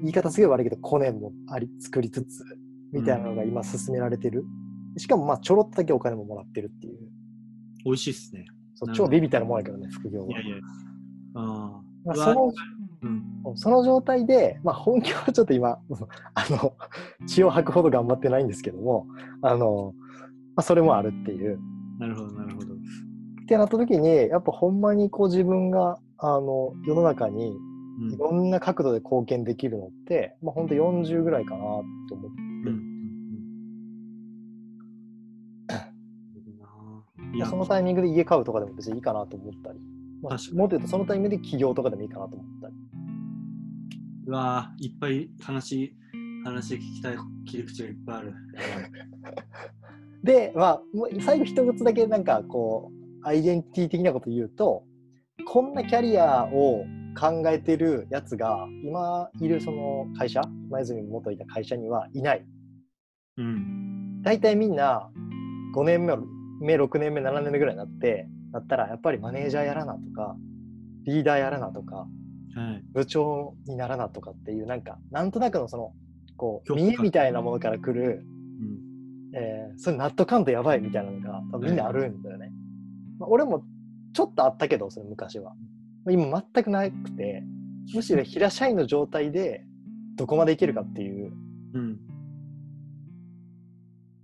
[0.01, 2.45] 言い方すげえ悪いけどコネもあり作りつつ
[2.93, 4.45] みたいなのが今進められてる、
[4.97, 6.99] しかもまあちょろっとだけお金ももらってるっていう
[7.85, 8.47] 美味しいっすね。
[8.77, 10.31] そう超ビビたるもんやけどね副業は。
[10.31, 10.57] いやいや。
[11.35, 12.53] あまあ、うわその
[13.03, 13.09] う
[13.53, 13.57] ん。
[13.57, 15.79] その状態で、まあ、本業はちょっと今
[16.35, 16.75] あの
[17.27, 19.07] 血を吐くほど頑張ってないんですけども
[19.43, 19.95] あの、
[20.55, 21.59] まあ、それもあるっていう。
[21.99, 22.75] なるほど、なるほど。
[22.75, 27.57] ってなった時にやっぱほんまにこう自分があの世の中に
[28.01, 32.29] うんいろんな角度で貢献できるのって、まあ、ほんと40ぐらいかなと思
[37.45, 39.79] そのタイミングで家買うとかでも別にいいかなと思ったり、
[40.23, 42.75] まあもっと言うとそのタイミングで起業とかでもいいかなと思ったり。
[44.27, 45.95] うわーいっぱい話、
[46.45, 48.35] 話聞きたい切り口がいっぱいある。
[50.25, 50.83] で、まあ、
[51.21, 52.91] 最後一つだけなんかこ
[53.23, 54.85] う、アイデンティティ的なこと言うと、
[55.47, 56.85] こんなキャリアを
[57.19, 62.45] 考えてるやつが、今いるその会社、今泉元いた会社にはいない。
[63.37, 64.23] うん。
[64.23, 65.09] 大体みんな
[65.75, 66.15] 5年目、
[66.61, 70.37] 目6年目、7年目ぐらいになって、なったらやっぱりマネージャーやらなとか、
[71.05, 72.07] リーダーやらなとか、
[72.55, 72.85] はい。
[72.93, 75.93] 部長にならなとかっていう、なんか、なんとなくのその、
[76.37, 78.25] こう、見栄みたいなものから来る、
[79.33, 79.39] うん。
[79.39, 82.51] えーそれ納得感とやばいみたいなのが多分みんなあるんだよね。
[83.19, 83.63] まあ、俺も
[84.15, 85.55] ちょっとあったけど、それ昔は。
[86.05, 87.43] まあ今全くなくて、
[87.95, 89.65] むしろ平社員の状態で
[90.17, 91.33] どこまでいけるかっていう、
[91.75, 91.99] うん。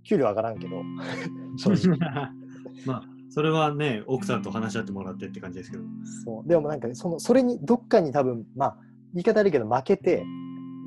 [0.03, 0.81] 給料上がらんけど、
[1.57, 1.97] 正直。
[2.85, 5.83] まあ、それはね、奥さんと話し合ってもらってって感じですけど。
[6.25, 8.77] そうでもなんかそのそれにどっかに多分まあ
[9.13, 10.25] 言い方悪いけど負けて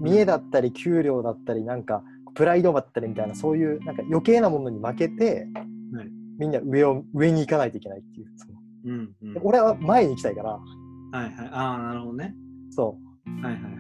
[0.01, 5.67] 見栄だったり給料だったりなんかプライドだったりみたいなそういうなんか余計なものに負けて、はい
[6.39, 9.41] みんな上を上に行かないといけないっていうそのうん、うん。
[9.43, 10.61] 俺は前に行きたいからは
[11.15, 11.35] いはい。
[11.51, 12.35] ああ、なるほどね。
[12.71, 12.99] そ
[13.43, 13.73] はいはいはい。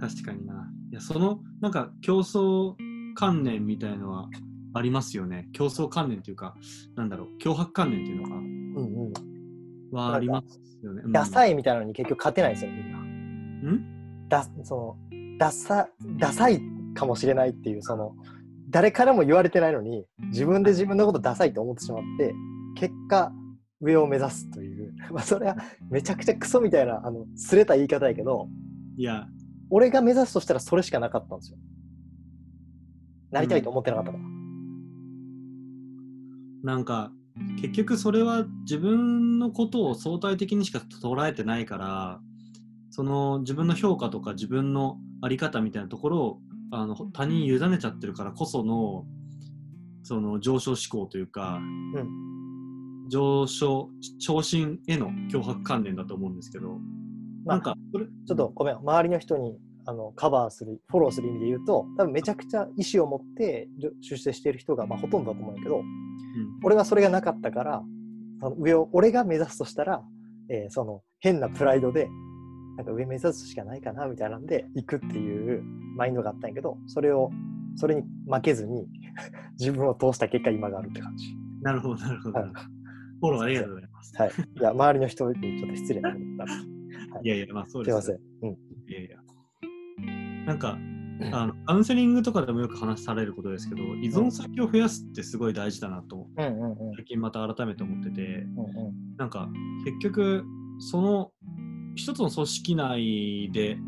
[0.00, 0.70] 確かにな。
[0.90, 2.74] いや、その、なんか競争
[3.14, 4.28] 観念みたいのは
[4.74, 5.48] ありますよね。
[5.52, 6.54] 競争観念っていうか、
[6.96, 9.12] なんだろう、脅迫観念っていうのかう、うんうん、
[9.92, 11.02] はありますよね。
[11.06, 11.52] ダサい。
[11.52, 12.98] いみたいなのに結局勝てないんですよみんな。
[12.98, 14.28] ん？
[14.28, 14.96] だその
[15.38, 16.60] ダサダサい
[16.94, 18.14] かもしれないっていうその
[18.70, 22.34] 誰からも言われてないのに自分で自分のことダサいと思ってしまって
[22.76, 23.32] 結果
[23.80, 25.56] 上を目指すという、 まあ、それは
[25.90, 28.48] めちゃくちゃクソみたいなあのすれた言い方やけど
[28.96, 29.26] いや、
[29.70, 31.58] 俺が目指すとしたらそれしかなかったんですよ。
[33.34, 34.24] なりたいと思ってなかったから。
[36.62, 37.12] なんか、
[37.60, 42.20] 結局それは自分のことを相対的にしか捉えてないから、
[42.90, 46.38] その自分の評価とか自分のあり方みたいなところを
[46.70, 49.04] あの他人に委ねちゃってるからこその
[50.04, 51.60] その上昇志向というか、
[53.08, 56.78] 上昇昇進への脅迫観念だと思うんですけど、
[57.44, 57.74] まあなんか
[58.28, 63.68] ちょっとごめん周りの人にあのカバーするフォローする意味で言うと多分めちゃくちゃ意思を持って
[64.00, 65.82] 出世している人がまあほとんどだと思うんだけど
[66.62, 67.82] 俺はそれがなかったから
[68.40, 70.02] その上を俺が目指すとしたら、
[70.48, 72.08] えーその変なプライドで
[72.76, 75.62] なんか上目指すしかないかなみたいなんで行くっていう
[75.96, 77.30] マインドがあったんやけどそれを
[77.76, 78.86] それに負けずに
[79.58, 81.34] 自分を通した結果今があるって感じ。
[81.62, 82.52] なるほどなるほど、はい
[83.20, 84.12] フォローありがとうございます。
[84.16, 84.30] はい。
[84.30, 87.22] いや周りの人にちょっと失礼なこと言ったら。
[87.22, 88.50] いやいや、まあそうですすいません。
[88.50, 88.58] うん。
[88.86, 89.23] いやいや。
[90.46, 90.78] なんか、
[91.32, 96.26] あのカウンセリングとかでもよく話されることですけど、依存先を増やすってすごい大事だなと、
[96.96, 98.44] 最近また改めて思ってて、
[99.16, 99.48] なんか
[99.84, 100.44] 結局、
[100.78, 101.30] その
[101.94, 103.78] 一つの組織内で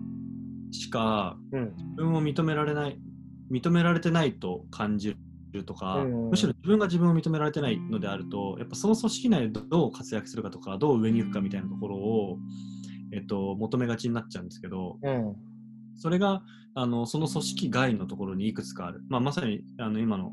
[0.71, 1.75] しかうん。
[1.77, 2.99] 自分を認められない、
[3.51, 5.17] 認められてないと感じ
[5.53, 6.31] るとか、うん。
[6.31, 12.39] むしろ自分が自分を認められてないのであると、やっぱその組織内でどう活躍するかとか、どう上に行くかみたいなところを、
[13.13, 15.37] えっと、求めがちになっちゃうんですけど、うん
[15.97, 16.43] それが
[16.75, 20.33] あのその組織外のところにいくつかある、まあ、まさにあの今の、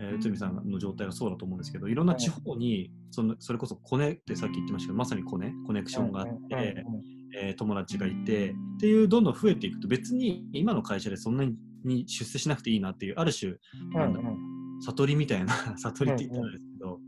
[0.00, 11.44] えー内海さんの状態がそうだと思うんですけどいろんな地方にそのそれこそコネってさっき言ってましたけどまさにコネコネクションがあって、えー友達がいてっていうどんどん増えていくと別に今の会社でそんな
[11.84, 13.52] に出世しなくていいなっていうある種
[13.92, 17.00] なんだろう悟りみたいな 悟りって言ったらあれですけど、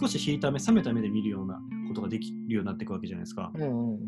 [0.00, 3.52] 少し引いた目冷めた目で見るようなことができるようになっていくわけじゃないですか。
[3.54, 4.00] うんうんうん。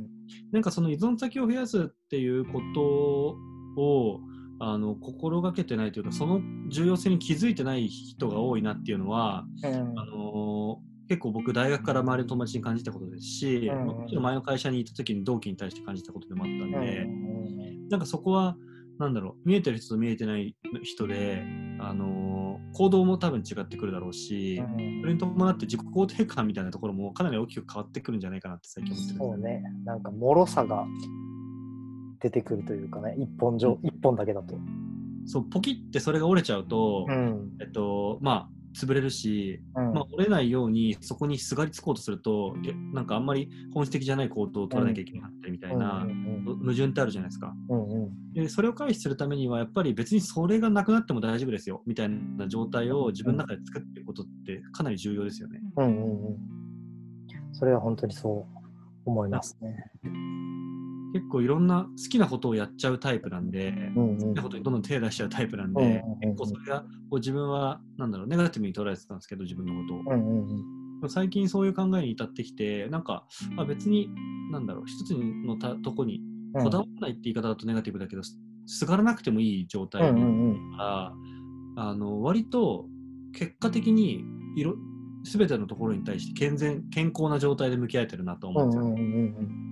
[0.53, 4.21] なんかその依存先を増やすっていうことを
[4.61, 9.99] あの心がけてないというかその重要性に気づいてない人が多いなっていうのはうん。
[9.99, 18.57] あの結構僕大学から周りの友達に感じたことですし、うん前の会社にいた時に同期に対して感じたことでもあったんうんで、なんかそこは
[18.99, 21.43] なんだろう見えてる人と見えてない人で、
[21.81, 22.05] あの
[22.73, 24.63] 行動も多分違ってくるだろうし、
[25.01, 30.87] それに伴って自己肯定感みたいなところもかなり大きく変わってくるんじゃないかなって最近思ってるそうね、なんか脆さが
[32.21, 34.55] 出てくるというかね、一本上、一本だけだと。
[35.27, 37.51] そうポキってそれが折れちゃうと、ん。
[37.61, 55.61] えっとまあ潰れるし、うんまあ、折れないようにそこにすがりつこうとするといやなんかあんまり本質的じゃない行動を取らなきゃいけなかったりみたいな、うん矛盾ってあるじゃないですかうんうんでそれを回避するためにはやっぱり別にそれがなくなっても大丈夫ですよみたいな状態を自分の中で作っていくことってかなり重要ですよね。
[55.77, 56.37] うんうんうん。
[57.53, 58.59] それは本当にそう
[59.05, 59.91] 思いますね。
[61.13, 64.19] 結構いろんな好きなことをやっちゃうタイプなんで、うんうん。
[64.19, 66.21] 好きなことにどんどん手出しちゃうタイプなんで、うんうんうん。
[66.21, 70.15] 結構それがこう自分はなんだろうネガティブに捉えてたんですけど自分のことを。
[70.15, 71.11] うんうんうん。
[71.11, 73.25] 最近そういう考えに至ってきてなんか
[73.57, 74.11] あ別に
[74.51, 76.21] なんだろう一つのたとこに
[76.55, 76.65] うん。
[76.65, 80.77] こだわらないって言い方だとネガティブだけど、すすがらなくてもいい状態うんうだんうん。
[81.77, 82.87] あの割と
[83.33, 84.25] 結果的に
[84.57, 84.75] いろ
[85.25, 88.85] 全てのところに対して健全健康な状態で向き合えてるなと思うんですよ。
[88.85, 88.91] ね。
[88.91, 89.68] うんうんうんうん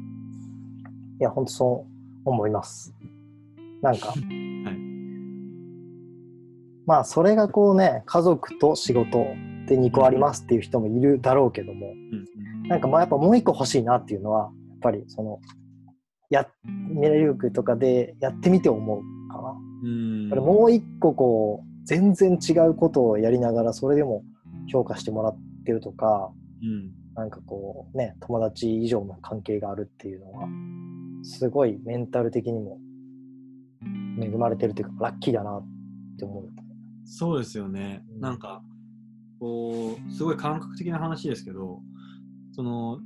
[1.21, 1.87] いや、本当そ
[2.25, 2.95] う思います。
[3.83, 4.19] なんか、はい。
[6.87, 9.19] まあ、それがこうね、家族と仕事
[9.67, 12.69] で2個ありますっていう人もいるだろうけども、うん。
[12.69, 14.51] なんかまあやっぱもう1個欲しいなっていうのは、やっ
[14.81, 15.41] ぱりその、
[16.31, 16.49] や、
[16.89, 19.57] 未来力とかでやってみて思うかな。
[19.85, 20.29] うん。
[20.31, 24.25] もう1個こう、全然違うことをやりながら、それでも
[24.71, 26.31] 評価してもらってるとか、
[26.63, 26.91] うん。
[27.15, 30.49] なんかこうね、友達以上の関係があるっていうのは、
[31.23, 32.79] すごいメンタル的にも
[34.21, 35.67] 恵まれてるというか、ラッキーだなっ
[36.19, 36.49] て思う。
[37.05, 38.05] そうですよね。
[38.15, 38.63] うんなんか、
[39.39, 41.81] こう、すごい感覚的な話ですけど、
[42.53, 43.01] その、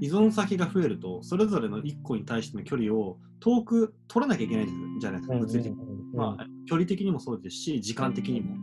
[0.00, 4.66] 依存先が増えると、それぞれの1個に対しての距離を遠く取らなきゃいけない
[5.00, 5.76] じゃないですか、物理的に。
[6.14, 8.56] まあ、距離的にもそうですし、時間的にも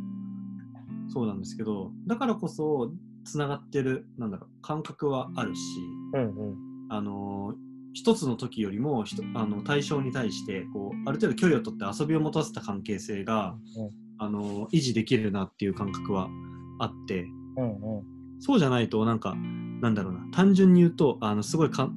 [1.09, 2.91] そうなんですけど、だからこそ、
[3.23, 5.61] つながってる、なんだろう、感覚はあるし、
[6.13, 7.55] うんうんあの
[7.93, 9.03] 一つの時よりも
[9.35, 14.01] あの対象に対してこうある程度距離を取って遊びを持たせた関係性が、うん。
[14.23, 16.29] あの維持できるなっていう感覚は
[16.79, 17.25] あって。
[17.57, 18.03] うんうん。
[18.39, 19.35] そうじゃないとなんか
[19.81, 20.19] なんだろうな。
[20.31, 21.89] 単純に言うとあのすごい簡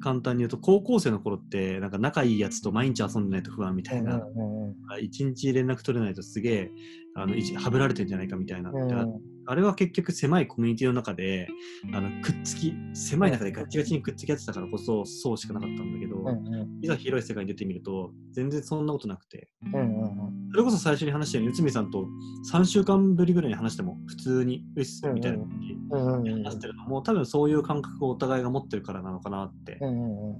[0.00, 6.70] 単に言うと高校生の頃ってなんか仲いいやつと毎日遊んでないと不安みたいな、うんうん一日連絡取れないとすげえ
[7.14, 9.04] あのはぶられてんじゃないかみたいな、うんであ
[9.46, 11.48] あれは結局狭いコミュニティの中で
[11.94, 16.78] あのくっつき狭い中でガチガチにくっつき合ってたからこそそうしかなかったんだけど、うんうん。
[16.82, 19.48] いざ広い世界に出てみると全然そんなことなくて。
[19.72, 22.06] うんうんそれこそ最初に話したように内海さんと
[22.50, 26.44] 3週間ぶりぐらいに話しても普通にうっすみたいな感じでうんうんうん。
[26.44, 30.36] 話してるのも多分そういう感覚をお互いが持ってるからなのかなってうんうんうん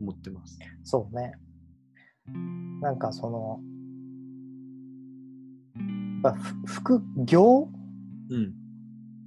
[0.00, 0.58] 思ってます。
[0.84, 1.32] そうね。
[2.80, 3.60] なんかその、
[6.22, 7.68] まあふ副業
[8.32, 8.54] うん。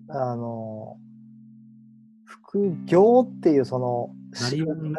[0.09, 0.97] あの、
[2.23, 4.09] 副業っていうその、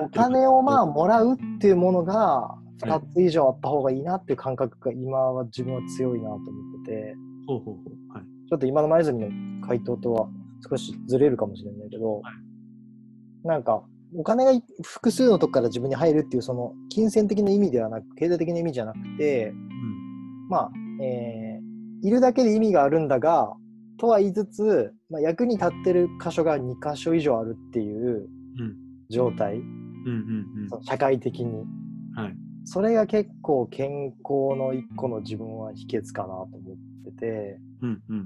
[0.00, 2.88] お金をまあもらうっていうものがい。
[2.88, 6.44] 2つ以上あった方がいいなっていう感覚が今は自分は強いなと思っ
[6.84, 7.14] てて、
[7.46, 8.12] ほうほうほう。
[8.12, 8.24] はい。
[8.48, 10.28] ちょっと今の前泉の回答とは
[10.68, 12.22] 少しずれるかもしれないけど、
[13.44, 13.82] なんか
[14.14, 20.48] お金が複数のとこから自分に入るっていうその金銭的な意味ではなく経済的な意味じゃなくてうん。
[20.48, 20.70] まあ、
[21.02, 21.66] えー
[22.02, 23.54] いるだけで意味があるんだが
[23.98, 28.28] とは言いつつ、まあ、役に立ってる箇所が2箇所以上あるっていう
[28.58, 28.76] うん。
[29.08, 29.60] 状態、
[30.82, 31.44] 社会的に。
[31.44, 31.66] うん
[32.16, 32.36] はい。
[32.64, 38.18] それが結構健康の一個の自分は秘訣かなと思ってて、うんうん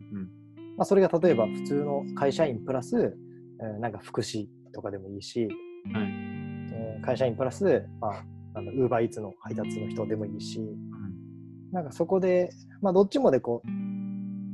[0.79, 3.19] まあ、それが例えば普通の会社員プラス、
[3.61, 5.47] えーなんか福祉とかでもいいし、
[5.87, 6.07] うんはい。
[6.73, 10.61] えー会社員プラス、まあ、あのウーバーイーツの配達の人でもいいし、
[11.73, 12.51] なんかそこで、
[12.83, 13.69] まあ、どっちもでこう、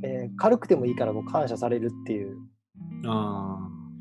[0.03, 2.37] えー軽くてもいいからこう感謝されるっていう、
[3.07, 3.59] あ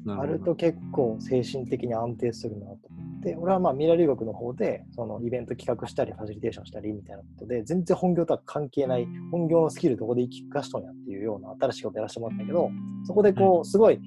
[0.08, 12.69] あなると結構精神的に安定するなと思って、俺はまあ未来留学の方で、そのイベント企画したり、ファシリテーションしたりみたいなことで、全然本業とは関係ない、本業のスキルどこで生かしとんやっていうような新しいことやらせてもらったけど、
[13.05, 13.99] そこでこう、すごい、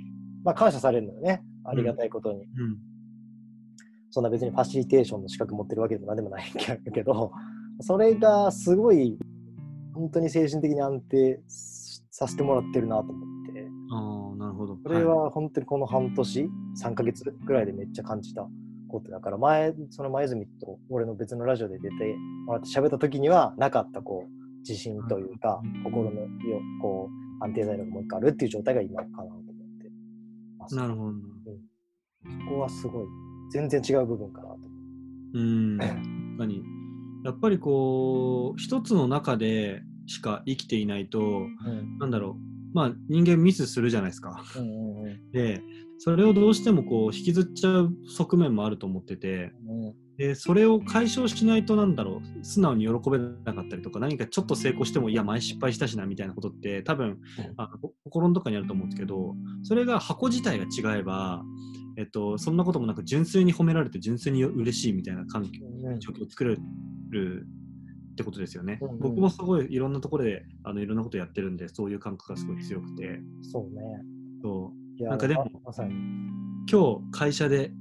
[0.44, 1.42] まあ感謝されるのよね。
[1.64, 2.44] ありがたいことに。
[2.44, 2.48] うん。
[4.10, 6.52] そんな別にファシリテーションの資格持ってるわけでも何でもない
[6.94, 7.32] けど、
[7.80, 9.18] それがすごい、
[9.94, 11.40] 本当に精神的に安定
[12.18, 14.74] させてもらってるなと思って、ああなるほど。
[14.74, 16.50] これは本当にこの半年、
[16.82, 18.44] 3ヶ月ぐらいでめっちゃ感じた
[18.88, 26.26] ことだから、前、その前泉と俺の別のラジオで出てもらって喋った時にはなかったこう、自信というか、心のよ
[26.82, 27.08] こ
[27.40, 29.42] う安定材料がもう一個あるっていう状態が今かなと思っ
[29.80, 29.90] て
[30.58, 30.74] ます。
[30.74, 31.12] なるほど
[32.24, 33.06] そこはすごい、
[33.52, 34.64] 全然違う部分かなと思
[35.34, 35.78] うん。
[35.78, 35.94] 確
[36.38, 36.64] かに。
[37.24, 41.22] やっぱりこう一つの中でしか生きていないとう。
[41.22, 41.98] うん。
[41.98, 42.74] なんだろう。
[42.74, 44.42] まあ人間ミスするじゃないですか。
[44.56, 45.30] うんうんうん。
[45.30, 45.62] で
[46.00, 49.94] それをどうしてもこう引きずっちゃう側面もあると思っててうん。
[50.16, 52.44] でそれを解消しないとなんだろう。
[52.44, 57.18] 素直に喜べなかったりとか何かちょっと成功してもいや前失敗したしなみたいなことって多分
[57.56, 61.42] あの心のどっかにあると思うんですけどそれが箱自体が違えば、
[61.96, 66.00] えっと、そんなこともなく純粋に褒められて純粋に嬉しいみたいな環境うん。
[66.00, 66.56] 状況を作れ
[67.10, 67.46] る
[68.18, 68.78] ってことですよね。
[68.82, 68.98] うんうん。
[68.98, 73.20] 僕もすごいいろんなところであのいろんなことやってるんでそういう感覚がすごい強くて。
[73.42, 73.82] そうね。
[74.42, 75.04] そう。
[75.04, 75.94] なんかでもままさに。
[76.70, 77.72] 今日会社で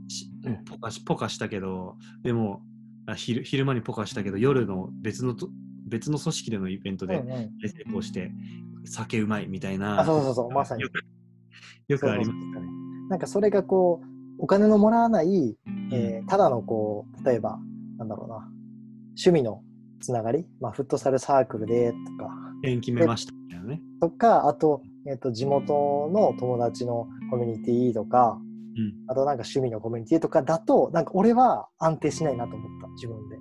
[0.70, 2.62] ポカしポカしたけどでも
[3.06, 5.50] あ昼昼間にポカしたけど夜の別のと
[5.88, 7.22] 別の組織でのイベントで
[7.62, 8.32] 成功して
[8.86, 10.00] 酒うまいみたいな。
[10.00, 10.84] あ、そうそうそう、 まさに。
[10.84, 10.90] よ
[12.00, 12.30] くあります。
[12.32, 14.08] そうそうそうなんかそれがこう、
[14.40, 15.58] お金のもらわない、
[15.92, 17.58] えーただのこう、例えば、
[17.98, 18.36] なんだろうな、
[19.12, 19.64] 趣味の
[20.00, 22.30] つながり、まあ、フットサルサークルでとか、
[22.64, 23.82] 縁決めましたみたいなね。
[24.02, 28.94] とか、あと、えっと、地元の友達のコミュニティとか、うん。
[29.08, 33.38] あとなんか趣味のコミュニティとかだと、なんか俺は安定しないなと思った、自分で。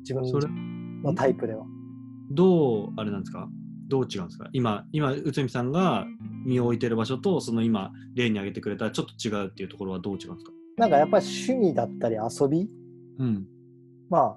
[0.00, 1.66] 自分のタイプでは。
[2.30, 3.48] どう、あれなんですか？
[3.88, 4.48] どう違うんですか？
[4.52, 6.06] 今、今、内海さんが
[6.46, 10.52] 身を置いてる場所と、その今、例に挙げてくれたちょっと違うっていうところはどう違うんですか？
[10.78, 12.70] なんかやっぱり趣味だったり遊び、
[13.18, 13.46] うん。
[14.08, 14.36] まあ、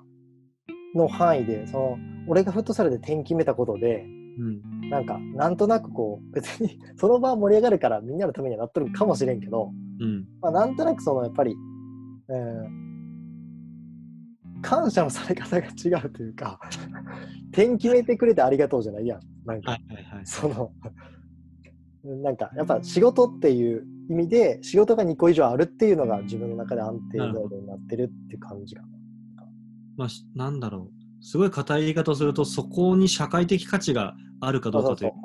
[0.96, 4.06] の範囲で、その、俺がフットサルで点決めたことで、
[4.38, 4.90] うん。
[4.90, 10.26] なんか、なんとなくこう、別に その場盛り上がるからみんなのためにはなっとるかもしれんけど、うん。
[10.42, 11.56] まあ、なんとなくその、やっぱり、
[12.28, 12.84] うん、
[14.62, 16.60] 感謝のされ方が違うというか、
[17.52, 19.20] 点決めてくれてありがとうじゃないやん。
[19.46, 20.26] なんか、はいはいはい。
[20.26, 20.72] その、
[22.04, 28.88] なんか、やっぱ仕事っていう意味で、仕事が2個以上あるっていうのが自分の中で安定材料になってるって感じかな。
[29.98, 31.04] まあ、しなんだろう。
[31.26, 35.18] すごい硬い言い方をすると、そこに社会的価値があるかどそうかというか。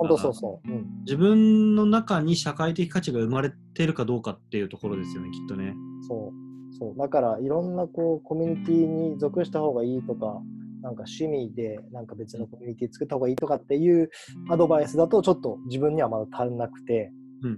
[1.04, 5.74] 自分の中に社会的価値が生まれてるかどうかっていうところですよね、きっとね。
[6.06, 6.74] そう。
[6.78, 6.96] そう。
[6.96, 10.40] だから、いろんなこう、コミュニティに属した方がいいとか、
[10.82, 14.10] なんか趣味で、なんか別のコミュニティ作った方がいいとかっていう
[14.50, 17.10] アドバイスだと、ちょっと自分にはまだ足んなくて。
[17.44, 17.50] や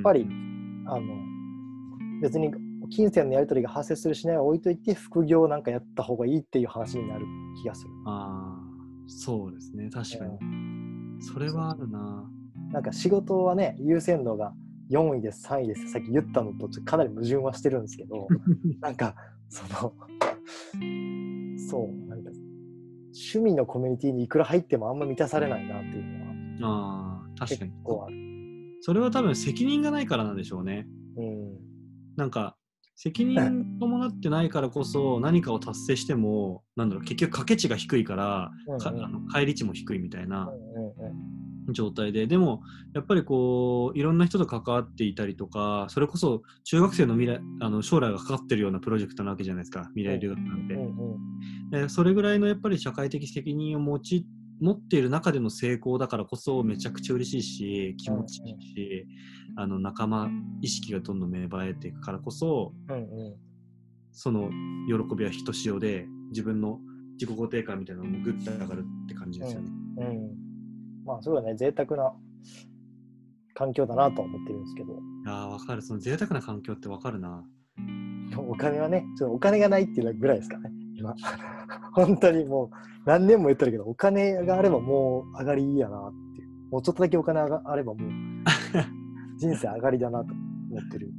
[0.00, 0.26] っぱり、
[0.86, 1.06] あの、
[2.22, 2.50] 別に
[2.90, 7.26] 金銭のやり取りが発生するしないは置いといて、副業なんかやった方がいいっていう話になる
[7.62, 7.90] 気がする。
[8.06, 10.38] ああ、そうですね、確かに。
[11.20, 12.30] それはあるな。
[12.72, 14.52] なんか仕事はね、優先度が
[14.90, 18.28] 4位です、3位です、さっき言ったのとかなり矛盾はしてるんですけど、
[18.80, 19.14] なんか、
[19.48, 19.92] その、
[21.58, 22.30] そう、なんか、
[23.12, 27.72] 趣味のコミュニティにいくら入ってもあんま満たされないなっていうのはああ、確結かに。
[27.82, 28.16] 構ある。
[28.80, 30.86] それは多分責任がないからなんでしょうね。
[31.16, 31.58] うん。
[32.16, 32.56] なんか、
[33.00, 40.50] 責任伴ってないからこそ何かを達成しても、なんだろう、結局掛け値が低いから、かあの返り値も低いみたいな
[41.70, 42.60] 状態で、でも、
[42.94, 50.76] やっぱりこう、いろんな人と関わっていたりとか、それこそ中学生の未来、あの将来がかかってるようなプロジェクトなわけじゃないですか、未来留学なんて。
[51.82, 54.26] でそれぐらいのやっぱり社会的責任を持ち
[54.60, 59.06] 持っている中での成功だからこそめちゃくちゃ嬉しいし気持ちいいし、
[59.60, 60.30] あの仲間
[60.62, 63.36] 意識がどんどん芽生えていくからこそうんうん
[64.12, 64.50] その
[64.86, 66.78] 喜びはひとしおで自分の
[67.20, 69.70] 自己肯定感みたいなのもグッと上がるって感じですよね。
[69.98, 70.30] うん。
[71.04, 72.12] まあ、すごいね、贅沢な
[73.54, 77.44] 環境だなとは思ってるんですけど、ああわかるその贅沢な環境ってわかるな。
[78.36, 81.14] お金はね、ちょっとお金がないっていうぐらいですかね、今。
[81.94, 82.70] 本当にもう、
[83.06, 86.48] 何年も言ってるけど、お金があればもう上がりやなっていう。
[86.70, 88.10] もうちょっとだけお金があればもう、
[89.38, 91.10] 人生上がりだなと思ってる。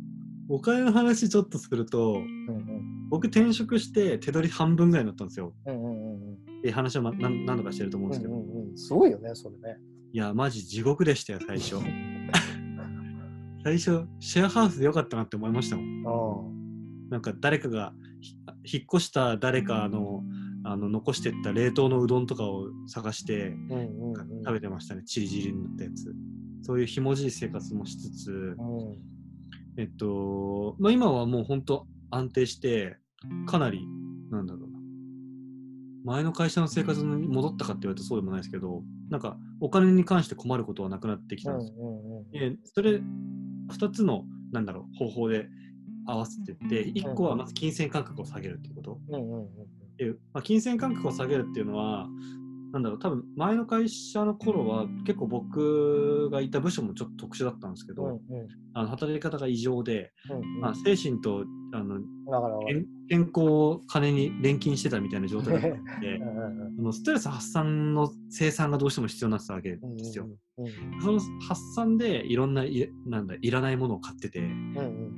[0.50, 2.90] お金の話ちょっとするとうんうん。
[3.10, 5.54] 僕転職して手取り半分ぐらいになったんですよ。
[5.66, 6.34] うんうんうんうん。
[6.34, 9.80] っていう話を、ま、何何度かしてると思うんですけど、うんうんうん、すごいよね、それね。
[10.12, 11.76] いやマジ地獄でしたよ最初。
[13.64, 16.04] 最初シェアハウスでよかったなって思いましたもん。
[17.10, 18.36] あなんか誰かがひ
[18.78, 20.24] 引っ越した誰かの
[20.64, 23.74] あの残してった冷凍のうどんとかを探してあ。
[23.74, 24.44] うんうんうん。
[24.44, 26.14] 食べてましたね、チリチリになったやつ。
[26.62, 29.10] そういうひもじい生活もしつつ、うん。
[29.78, 32.98] えっと、まあ、今はもう本当安定して、
[33.48, 33.86] かなり、
[34.32, 34.80] なんだろうな。
[36.06, 41.86] 前の会社の生活に戻ったかって言われるとそうでもないですけど、なんかお金に関して困ることはなくなってきたんですよ。
[41.86, 42.26] んうん。
[42.34, 43.02] えそれ、
[43.72, 45.48] 2つの、なんだろう、方法で
[46.06, 49.00] 合わせてって、1個はまず金銭感覚を下げるっていうこと。
[49.10, 49.50] うんうんうん
[50.34, 52.08] まあ、金銭感覚を下げるっていうのは、
[52.72, 58.20] なんだろう、多分前の会社の頃は結構僕がいた部署もちょっと特殊だったんですけど、うんうん。
[58.74, 60.60] あの働き方が異常で、うんうん。
[60.62, 62.00] まあ、精神とあの
[62.68, 66.76] 健健康を金に錬金してたみたいな状態だったので うんうんうん。
[66.80, 70.26] あのストレス発散の生産がどうしても必要になってたわけうんですよ。
[70.26, 70.40] うんうん
[71.02, 75.14] その発散でいろんないなんだいらないものを買ってて、うんうん。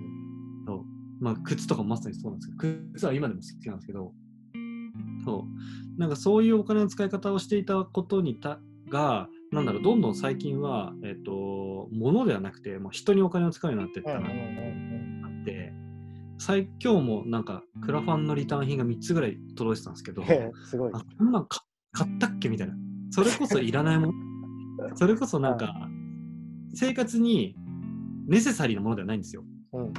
[0.68, 1.24] そう。
[1.24, 4.14] まあ、靴とかもまさにそうなんですけど、靴は今でも好きなんですけど、
[5.24, 8.59] そうなんかそういうお金の使い方をしていたことにた
[8.89, 15.74] が、なんだろう、どんどん最近は、えっと、物ではなくて、もう人にお金を使うようになっていったなってうんあって、
[16.39, 20.24] 最今日もなんかクラファンのリターン品が3つぐらい届いてたんですけど、
[20.65, 20.91] すごい。
[20.93, 22.74] あこんなんか買ったっけみたいな。
[23.11, 24.13] それこそいらないもの。
[24.95, 25.89] それこそなんか、
[26.74, 27.55] 生活に
[28.28, 29.43] ネセサリーなものではないんですよ。
[29.74, 29.93] うんうん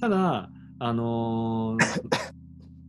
[0.00, 2.41] ただ、あのー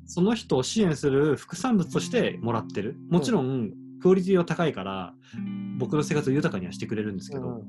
[0.05, 2.95] その人を支援する副産物としてもらってる。
[3.09, 5.13] もちろん、クオリティは高いから、
[5.77, 7.63] 僕の生活を豊かにはしてくれるんですけど、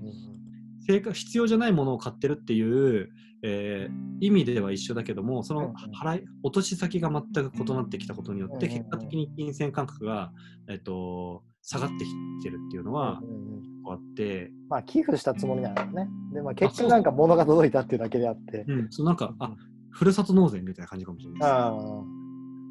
[0.86, 3.10] 生活必要じゃないものを買ってるっていう、
[3.42, 10.32] えー意味では一緒だけどもその払い落とし先が全く異なってきたことによって結果的に金銭感覚が、
[10.68, 12.10] えっと下がってき
[12.42, 13.20] てるっていうのは
[13.86, 16.08] あって、まあ寄付したつもりなんだよね。
[16.32, 18.64] で、まあ結局なんか物が届いたっていうだけであって。
[18.68, 19.54] うん、そうなんかあ
[19.90, 21.48] ふるさと納税みたいな感じかもしれないです。
[21.48, 22.23] ああ。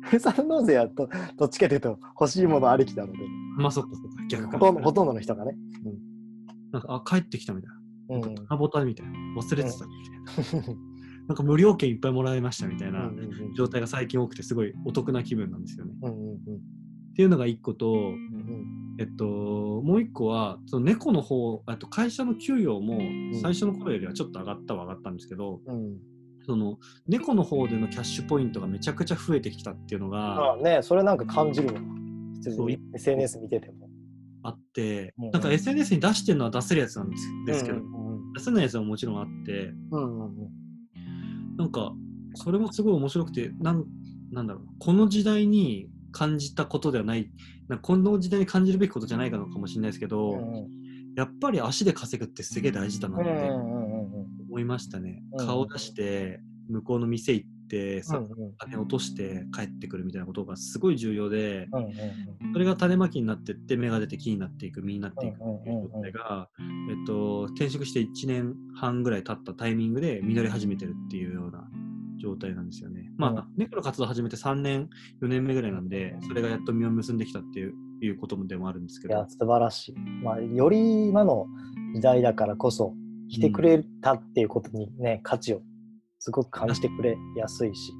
[0.03, 3.19] ふるさと納税やと、どっちかというと欲しいものありきなので、
[3.57, 5.53] まあそっかそっか逆かほとんどほとんどの人がね。
[6.71, 8.29] なんかあ帰ってきたみたいな。
[8.29, 8.35] うん。
[8.49, 9.13] あボタンみたいな。
[9.37, 10.75] 忘れてたみたいな。
[11.27, 13.09] なんか無料券いっぱいもらいましたみたいな
[13.55, 15.93] 状態が最近多くてすごいお得な気分なんですよね。
[15.93, 22.99] っていうのが一個と、うんうんえっと、もう一個はその猫の方あと会社の給与も
[23.41, 25.97] 最初の頃よりはちょっと上がったは上がったんですけど、うん。
[26.45, 26.77] その
[27.07, 31.73] 猫の方でのキャッシュポイントがめちゃくちゃ増えてきたっていうのがああね、それなんか感じるわ。
[32.33, 33.89] 普通そうに SNS 見てても。
[34.43, 39.73] あって、うんなんか SNS に出してるのは出せるやつなんですですけど、うんうん出せないやつはもちろんあって。
[39.91, 41.57] うんうんうん。
[41.57, 41.93] なんか
[42.33, 43.85] それもすごい面白くてなん
[44.31, 47.29] なんだろうこの時代に感じたことではない
[47.67, 50.67] なこの時代に感じるべきことじゃないかのかもしれないですけど、うんうん。
[51.15, 53.29] やっぱり足で稼ぐってすげえ大事だなって。
[53.29, 53.92] うんうんうんうん
[54.53, 55.23] 思いましたね。
[55.33, 56.39] うん顔出して
[56.69, 61.93] 向こうの店行ってさ、うんうん金落として帰ってくるみたいなことがすごい重要で、うんうん
[62.53, 71.67] それが種まきになってって芽が出て木になっていく実になっていくうんうんっていう状態が、えっと、転職して1年半ぐらい経ったタイミングで実り始めてるっていうような
[72.21, 73.09] 状態なんですよね。
[73.17, 74.89] まあ、うん猫の活動始めて3年
[75.23, 77.73] 4年目ぐらいなんでそれがやっと実を結んできたっていう
[78.05, 79.95] いうことでもあるんですけどいや、素晴らしい。
[80.23, 81.47] まあ、より今の
[81.95, 82.93] 時代だからこそ、
[83.33, 85.61] 来てくれたっていうことにね、価値を
[86.19, 87.91] すごく感じてくれやすいし。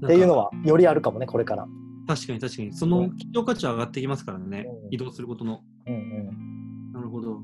[0.00, 1.68] かっていうのは、よりあるかもね、これから。
[2.06, 5.60] 確かに確かにその企業価値は上がってきますからね、うん移動することの。
[5.86, 6.92] うんうん。
[6.92, 7.42] なるほど。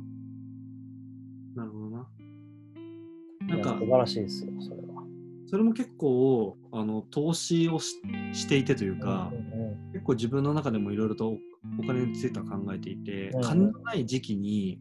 [1.55, 2.09] なるほどな。
[3.47, 5.05] なんか素晴らしいですよ、それは。
[5.47, 7.97] それも結構あの投資をし
[8.33, 11.39] していてというか、うんうん結構自分の中でもいろいろとお
[11.79, 14.81] お金については考えていて、うん金のない時期に、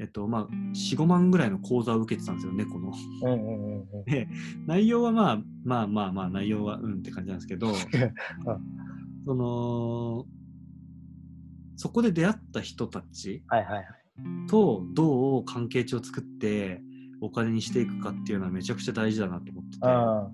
[0.00, 2.90] えっとまあ、4、5万ぐらいの講座を受けてたんですよ、猫の。
[3.22, 4.28] うんうんうんうんで、
[4.66, 7.74] 内容はまあまあまあまあ、内容はうんって感じなんですけど、
[9.26, 10.26] その、
[11.76, 13.44] そこで出会った人たち。
[14.48, 16.82] とどう関係値を作って
[17.22, 19.86] お金にしていくかっていうのはめちゃくちゃ大事だなと思ってて。
[19.86, 20.30] あ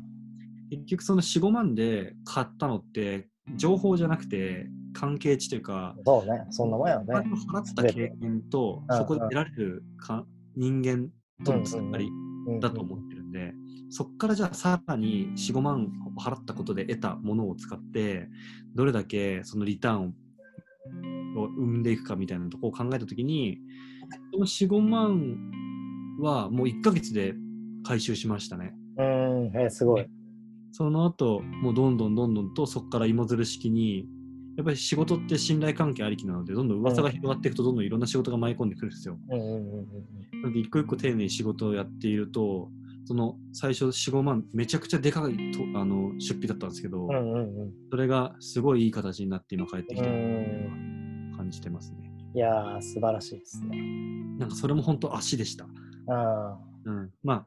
[0.71, 4.69] 結局その45万で買ったのって情報じゃなくて
[4.99, 7.05] 関係値というかあ、そうね、そんなもんやね。
[7.05, 10.25] を払った経験とうんそこで得られるか
[10.57, 11.09] 人間
[11.45, 12.09] とのつながり
[12.49, 13.53] うんだと思ってるんで
[13.91, 18.29] そこからじゃあさらに45万を払ったことで得たものを使って
[18.75, 20.15] どれだけそのリターン
[21.37, 23.59] を生んでいくかみたいなところを考えたときに
[24.33, 25.37] その45万
[26.21, 27.35] はもう1ヶ月で
[27.85, 28.75] 回収しましたね。
[28.97, 29.05] うん、
[29.55, 30.07] えーすごい。
[30.73, 34.07] その後、もうどんどんどんどんとそこから芋づる式に、
[34.57, 39.19] やっぱり仕事って信頼関係ありきなので、どんどん噂が広がっていくと、どんどんいろんな仕事が舞い込んでくるんですよ。
[39.29, 39.37] な
[40.49, 42.71] ので、一個一個丁寧に仕事をやっていると、
[43.05, 47.07] その最初4、5万、めちゃくちゃでかいとあの出費だったんですけど、
[47.91, 52.11] それがすごいいい形になって今帰ってきてうるん感じてますね。
[52.35, 53.77] いやー、素晴らしいですね。
[54.39, 55.67] なんかそれも本当足でした。
[56.09, 57.47] あうん、まあ、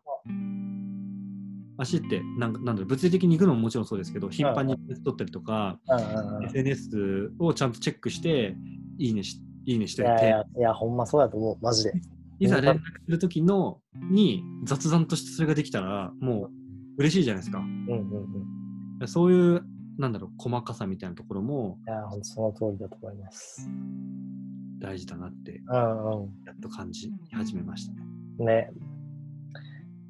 [1.79, 5.79] 足ってなんかなんだろう物理的に行くのももちろんそうですけど、頻繁に取ったりとか、
[6.45, 8.55] SNS をちゃんとチェックして、
[8.97, 11.93] いいねしいいねして、いやいや、いや、ほんまそうだと思う、マジで。
[12.39, 16.49] いざ連絡するときのに雑談としてそれができたら、もう
[16.97, 17.59] 嬉しいじゃないですか。
[17.59, 17.99] うんうん
[18.99, 19.07] うん。
[19.07, 19.63] そういう、
[19.97, 23.69] なんだろう、細かさみたいなところもいや、ほんとその通りだと思います。
[24.79, 28.03] 大事だなって、うんうやっと感じ始めましたね。
[28.39, 28.45] ん。
[28.45, 28.71] ね。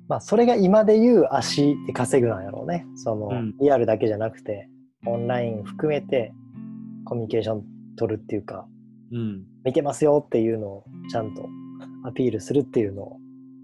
[0.10, 2.86] まあ、それが今で言う足で稼ぐなんやろうね。
[2.96, 4.68] その、うんリアルだけじゃなくて、
[5.06, 6.34] オンライン含めて
[7.06, 7.64] コミュニケーション
[7.96, 8.68] 取るっていうか、
[9.12, 9.44] うん。
[9.64, 11.48] 見てますよっていうのをちゃんと
[12.06, 13.18] アピールするっていうのを、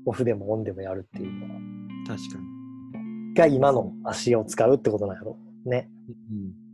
[0.05, 1.47] オフでもオンでもやるっていうの
[2.07, 3.33] 確かに。
[3.33, 5.69] が今の足を使うってことなんやろう。
[5.69, 5.89] ね。
[6.29, 6.64] うん。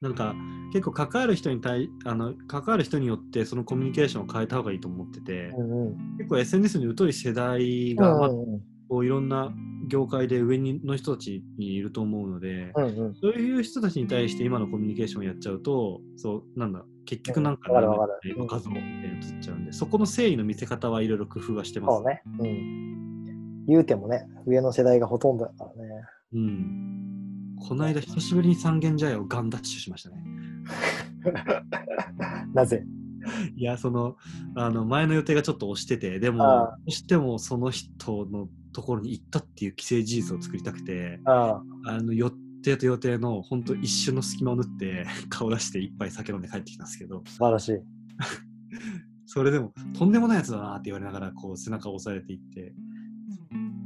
[0.00, 0.34] なんか、
[0.72, 6.16] 結構関わる人に対あの関わる人によってそのコミュニケーションを変えた方がいいと思ってて、うんうん。
[6.16, 8.30] 結構 SNS に疎い世代うが、まあ
[8.88, 9.52] こういろんな
[9.88, 13.14] 業界で上にの人たちにいると思うので、うんうん。
[13.14, 17.80] そういう人たちに対して今のコミュニケーションをやっちゃうと、そう、なんだ、結局なんか画
[18.58, 21.96] 像みたいに映っちゃうんで、そこの誠意の見せ方はいろいろ工夫はしてます。
[21.98, 22.22] そうね。
[22.40, 23.66] うん。
[23.66, 26.04] 言うてもね、上の世代がほとんどだからね。
[26.32, 27.09] うん。
[27.60, 30.24] この間、久しぶりに三軒茶屋をガンダッシュしましたね。
[32.54, 32.84] なぜ？
[33.56, 34.16] いや、その、
[34.56, 42.02] あの、前の予定がちょっと押してて、でも、どうしてもその人のところに行ったっていう既成事実を作りたくて、ああ。
[42.02, 42.30] の、予
[42.62, 47.72] 定と予定の本当一瞬の隙間を縫って、 顔出して一杯酒飲んで帰ってきたんですけど、素晴らしい。
[49.26, 52.74] それでも、とんでもないやつだなって言われながら、こう、背中を押されていって、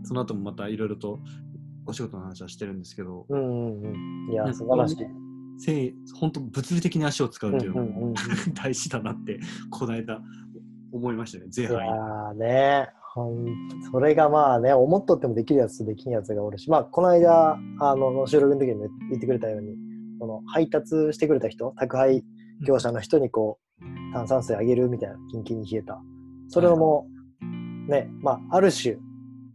[0.04, 1.20] その後もまたいろいろと
[1.86, 4.32] お仕事の話はしてるんですけど、うんうんうん。
[4.32, 4.96] いや、素晴らしい。
[5.56, 8.14] せい本当物理的に足を使うっていうのもうんうんうん
[8.54, 9.38] 大事だなって、
[9.70, 10.20] この間
[10.92, 13.46] 思いましたね、前いやね、ほん
[13.92, 19.76] それがまあね、思っとってもできるやつとできんやつがおるし、まあ、この間、あの、収録の時にも言ってくれたように、
[20.18, 22.24] この配達してくれた人、宅配
[22.66, 26.00] 業者の人にこう、炭酸水あげるみたいな、キンキンに冷えた。
[26.48, 27.06] それをも
[27.88, 28.96] う、ね、まあ、ある種、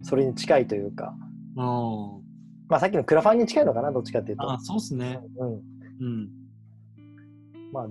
[0.02, 1.14] それに近いというか、
[2.70, 4.50] まあ、さっきのクラファンに近いのかな、どっちかっていうと。
[4.50, 5.20] あー、そうっすね。
[5.38, 5.50] うん。
[5.54, 6.30] うん。
[7.72, 7.88] まあ、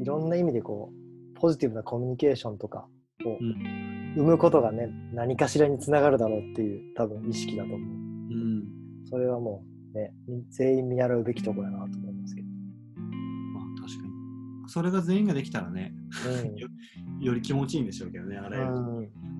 [0.00, 2.86] いろんな意味でこう、ポジティブなコミュニケーションとか
[3.24, 7.80] をうん生むことがね、何かしらにつながるだろうっていう多分意識だと思う。
[7.80, 8.64] うん。
[9.08, 9.64] それはも
[9.94, 12.48] うね、み全員見習うべきところやなと思いますけど。
[13.54, 14.12] まあ確かに。
[14.68, 15.94] それが全員ができたらね、
[16.44, 16.68] うん よ
[17.20, 18.72] より気持ちいいんでしょうけどね、あらゆる。
[18.74, 19.31] うん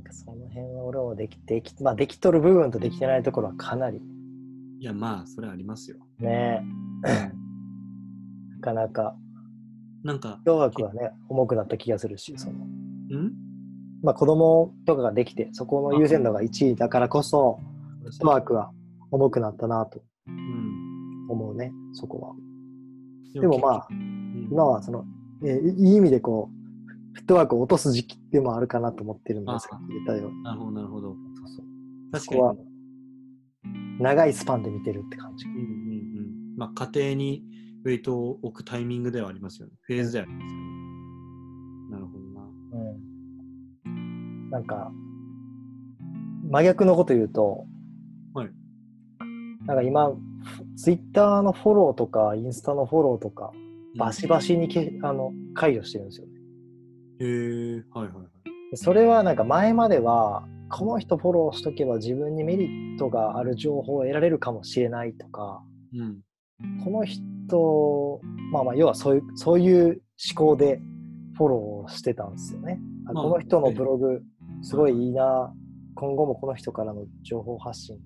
[0.00, 4.00] なんかその辺は俺もできでき,、まあ、できとる部分とできてないところはかなり。
[4.78, 5.98] いや、まあ、それはありますよ。
[6.18, 6.64] ね。
[7.02, 9.14] なかなか。
[10.02, 13.32] なんか、教学はね重くなった気がするしその、ん？
[14.02, 17.60] まあ、子供とかができてそこの優先度が1位だからこそ
[18.02, 18.72] フットワークは
[19.10, 21.28] 重くなったなとうん。
[21.28, 22.34] 思うねそこは。
[23.34, 24.48] ででもまあうん。
[24.50, 25.04] 今はその、
[25.44, 26.59] えーいい意味でこう
[27.12, 31.08] フットワークを落とす時期でもあるかなと思ってるんですあが言ったようになるほど、なるほど。
[31.08, 31.66] そうそう
[32.12, 32.60] 確かそこはに。
[34.00, 36.56] 長いスパンで見てるって感じうんうんうん。
[36.56, 37.44] まあ、家庭に
[37.84, 39.72] ウェイトを置くタイミングではありますよね。
[39.82, 40.66] フェーズではありますよね。
[41.90, 42.40] なるほどな。
[42.72, 44.90] うんなんか
[46.50, 47.64] 真逆のこと言うと、
[48.34, 48.50] はい
[49.66, 50.10] なんか今
[50.76, 53.52] ツイッターのフォローとかインスタのフォローとか
[53.96, 56.32] バシバシにけあの解除してるんですよね
[57.20, 58.70] へえ、はいはいはい。
[58.70, 65.62] でそれはなんか前まではこの人フォローしとけば自分にメリットがある情報を得られるかもしれないとか
[65.94, 66.18] うん。
[66.84, 68.20] この人
[68.52, 70.00] まあまあ要はそういうそういう思
[70.34, 70.80] 考で
[71.36, 72.78] フォローしてたんですよね。
[73.06, 74.22] あまあこの人のブログ
[74.62, 75.52] すごいいいな
[75.94, 77.98] 今後もこの人からの情報発信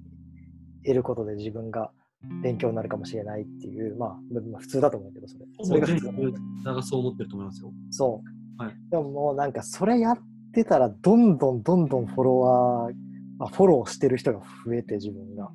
[0.84, 1.90] 得ることで自分が
[2.42, 4.08] 勉強になるかもしれないっていうまあ
[4.50, 6.12] まあ普通だと思うけどそれそれが普通だ
[6.64, 7.72] なんかそう思ってると思いますよ。
[7.90, 8.74] そう、はい。
[8.90, 10.18] でももうなんかそれやっ
[10.52, 12.94] てたらどんどんどんどんフォロワー、
[13.38, 15.50] まあ、フォローしてる人が増えて自分が。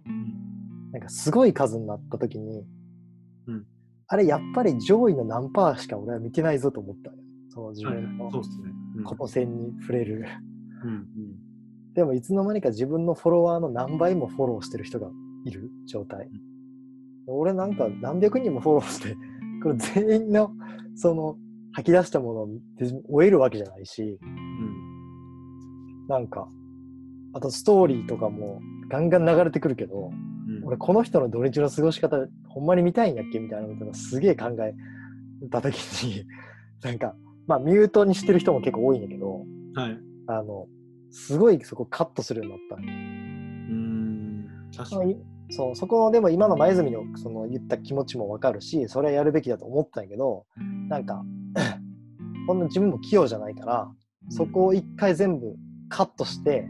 [0.92, 2.66] なんかすごい数になった時に、
[3.48, 3.66] うん。
[4.08, 7.12] あれやっぱり上位の何パーしか俺は見てないぞと思った。
[7.12, 7.18] よ
[7.50, 7.96] その自はい。
[7.96, 8.32] 分の
[9.04, 10.26] この線に触れる、
[10.84, 11.06] うん
[11.96, 15.10] でもいつの間にか自分のフォロワーの何倍もフォローしてる人が
[15.44, 16.30] いる状態、
[17.28, 19.18] 俺なんか何百人もフォローして
[19.62, 20.52] これ全員の
[20.96, 21.36] その
[21.74, 22.50] 吐き出したものを
[23.10, 26.48] 終えるわけじゃないしうんなんか
[27.34, 28.60] あとストーリーとかも
[28.90, 32.18] ガンガン流れてくるけどうん俺この人の土日の過ごし方
[32.48, 34.74] ほんまに見たいんやっけみたいなことがすげえ考え
[35.50, 36.24] た時に
[36.84, 37.16] なんか
[37.48, 39.46] まあミュートにしてる人も結構多いんだけど
[39.76, 40.00] はい。
[40.28, 40.68] あの
[41.12, 44.48] すごいそこカットするようになったうーん。
[44.76, 45.18] 確かに。
[45.50, 50.46] そうそこのでも今の前住のその言った気持ちもわかるしそれはやるべきだと思ったんやけど
[50.88, 51.24] なんか
[52.48, 53.92] ほんの自分も器用じゃないから
[54.30, 55.56] そこを一回全部
[55.90, 56.68] カットして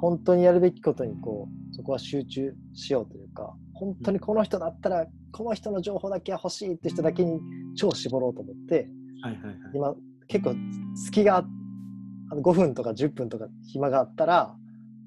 [0.00, 7.40] 本当にやるべきことにこうそこは集中しようというか本当にこの人だったらこの人の情報だけは欲しいって人だけに
[7.76, 8.88] 超絞ろうと思って
[9.22, 9.56] はいはいはい。
[9.74, 9.94] 今
[10.28, 10.54] 結構
[10.94, 11.44] 隙が
[12.30, 14.54] あの5分とか10分とか暇があったら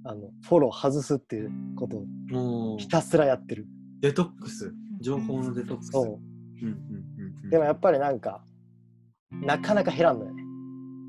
[0.06, 3.68] あのフォロー外すっていうことをもうひたすらやってる。
[4.02, 4.74] デトックス。
[5.02, 5.91] 情報のデトックス。
[5.91, 6.20] そううんうん
[6.62, 7.50] うんうん。
[7.50, 8.43] でもやっぱりなんか
[9.32, 10.43] なかなか減らんのよね。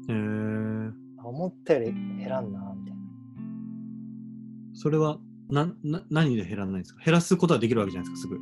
[0.08, 3.00] へーあ思ったより減らんなみたいな。
[4.74, 5.18] それは
[5.50, 7.02] なな何で減らないんですか？
[7.04, 8.40] 減らすことはできるわけじゃないですか、すぐ。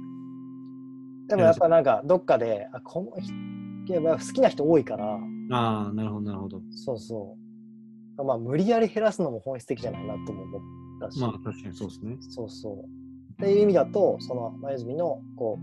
[1.28, 5.18] でもやっぱなんかどっかであこの人やっぱ好きな人多いから
[5.50, 6.62] ああ、なるほど、なるほど。
[6.70, 7.47] そうそう
[8.24, 10.60] まあ無理やり減らすのも本質的じゃないなとも思っ
[11.00, 12.16] たし、まあ、確かにそうですね。
[12.20, 12.84] そうそう
[13.34, 15.58] っていう意味だとその前泉のこ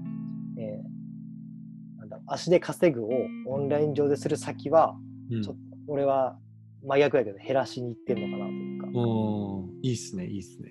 [0.58, 3.10] う、えーなんだろう足で稼ぐを
[3.48, 4.96] オンライン上でする先は
[5.32, 6.38] うんちょっと俺は
[6.84, 10.70] 真逆やけど減らしにいってるのかなというかおーいいっすね、いいっすね。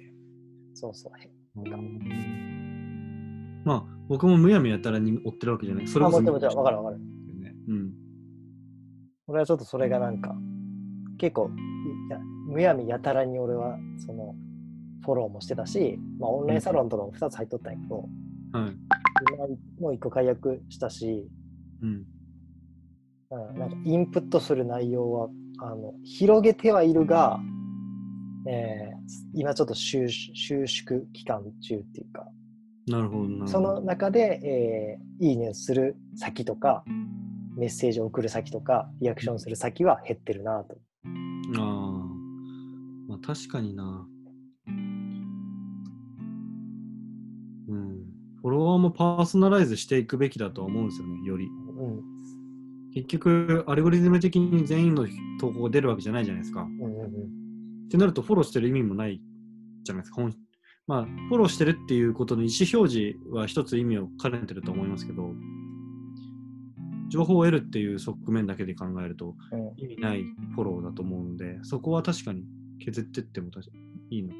[0.75, 1.65] そうそうへうん
[3.65, 5.89] まあ、僕もむやみやたらに追ってるわけじゃない。
[5.89, 6.99] それあ、こそもちろんもちろん、わかるわかる。
[6.99, 7.05] ね。
[7.69, 7.93] うん。
[9.27, 10.35] 俺はちょっとそれがなんか、
[11.17, 11.51] 結構、
[12.55, 13.77] むやみやたらに俺は、
[14.07, 14.33] その、
[15.03, 18.07] フォローもしてたし、まあ、オンラインサロンとかも2つ入っとったんやけど、はい。
[19.35, 19.47] 今
[19.81, 21.29] もう1個解約したし、
[21.83, 22.05] うん。
[23.31, 25.29] うん、なんかインプットする内容は
[25.59, 27.41] あの広げてはいるが、
[28.49, 28.95] えー
[29.35, 32.27] 今ちょっと収収縮期間中っていうか、
[32.87, 33.47] なるほど。
[33.47, 36.85] その中で、えーいいねする先とか、
[37.57, 40.77] メッセージを送る先とか、リアクションする先は減ってるなと。
[41.59, 41.84] あ
[43.25, 44.07] 確かにな。
[44.67, 44.71] う
[47.75, 48.05] ん。
[48.43, 51.47] フォロワーもパーソナライズしていくべきだとは思うんですよね、より。
[51.47, 52.15] うん
[52.95, 55.05] 結局、アルゴリズム的に全員の
[55.41, 56.63] 投稿が出るわけじゃないじゃないですか。
[56.63, 57.11] うんうんうん
[57.87, 59.21] ってなると、フォローしてる意味もない
[59.83, 60.23] じゃないですか。
[60.23, 60.35] 本
[60.87, 65.35] まあ、フォローしてるっていうことの意思表示は一つ意味を兼ねてると思いますけど、
[67.09, 72.45] 情報を得るっていう側面だけで考えるとうん意味ないフォローだと思うので、そこは確かに
[72.81, 73.73] 削ってっても確か
[74.11, 74.35] いいのか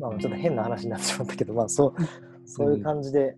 [0.00, 0.08] な。
[0.10, 1.94] まあ、ちょっと変な話になってしまったけど、まあ、そう
[2.46, 3.36] そういう感じで、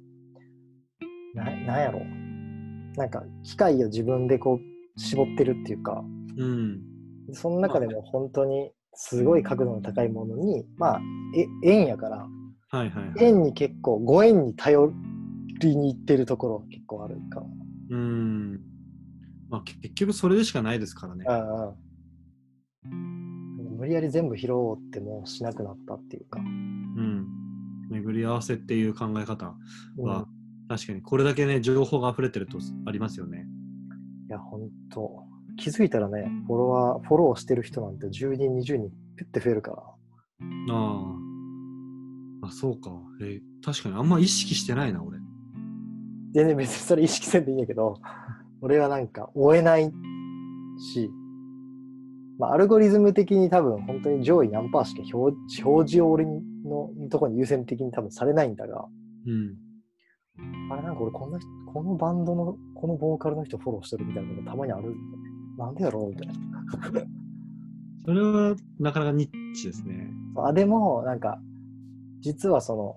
[1.34, 2.96] ななんやろう。
[2.96, 6.05] なんか、機械を自分でこう、絞ってるっていうか、
[6.36, 6.80] うん。
[7.32, 11.00] その中でも本当にすごい角度の高いものに、まあ、
[11.36, 12.26] え円やから、
[12.68, 13.12] はいはいはい。
[13.18, 14.92] 円に結構、5円に頼
[15.61, 17.42] りにいってるところは結構あるか
[17.90, 18.61] うん。
[19.48, 21.24] まあ、結局それでしかないですからね。
[21.24, 21.34] ら。
[21.36, 21.74] ああ
[23.82, 26.38] 無理やり全部拾おうってもうしなくなったっていうか。
[26.38, 27.26] うん。
[27.90, 29.56] 巡り合わせっていう考え方
[29.98, 30.28] うんは、
[30.68, 33.44] 確かにこれだけね、情報が溢れてるとありますよね。
[34.28, 35.24] いや、本当
[35.56, 39.82] 気づいたらね、フォロワー、フォローしてる人なんて10人、20人、ピュッて増えるから。
[40.72, 41.16] あ
[42.42, 42.46] あ。
[42.46, 42.92] あ、そうか。
[43.20, 45.18] えー確かにあんま意識してないな、俺。
[46.34, 47.96] 全然別にそれ意識せんでいいんやけど、
[48.60, 49.90] 俺はなんか追えない
[50.94, 51.10] し、
[52.43, 56.40] まあ、アルゴリズム的に多分本当に上位何パーしか表表示を俺の
[57.09, 58.84] ところに優先的に多分されないんだが、
[59.28, 60.72] うん。
[60.72, 64.99] あれなんか俺こんな人、このバンドの、このボーカルの人フォローしてるみたいなのがたまにあるんだよね。
[65.57, 66.34] なんでやろうみたいな。
[68.07, 70.11] それはなかなかニッチですね。
[70.34, 71.40] あ、でも、なんか、
[72.22, 72.97] 実はその、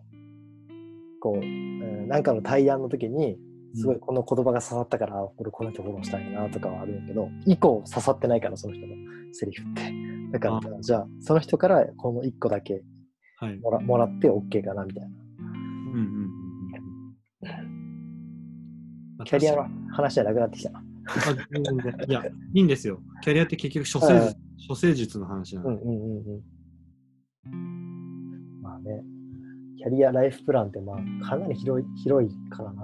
[1.20, 3.38] こう、うんなんかの対談の時に、
[3.76, 8.96] すごいこの言葉が刺さったから、俺この人フォローしたいなとかはあるんやけど、以降刺さってないから、その人の
[9.34, 9.94] セリフって。
[10.32, 12.84] だから、あじゃあ、その人からこの1個だけ
[13.38, 13.58] はい。
[13.58, 15.10] もらもらって OK かなみたいな。
[15.94, 16.04] うんう
[19.22, 19.26] ん。
[19.26, 20.82] キャリアの話じゃなくなってきたな。
[22.08, 23.00] いや、いいんですよ。
[23.22, 25.86] キャリアって結局処世術、処世術の話なうんので。
[25.86, 26.38] うんうんう
[27.58, 28.62] ん。
[28.62, 29.04] まあね、
[29.78, 32.84] キャリアライフプランってまあかなり広い広いからな。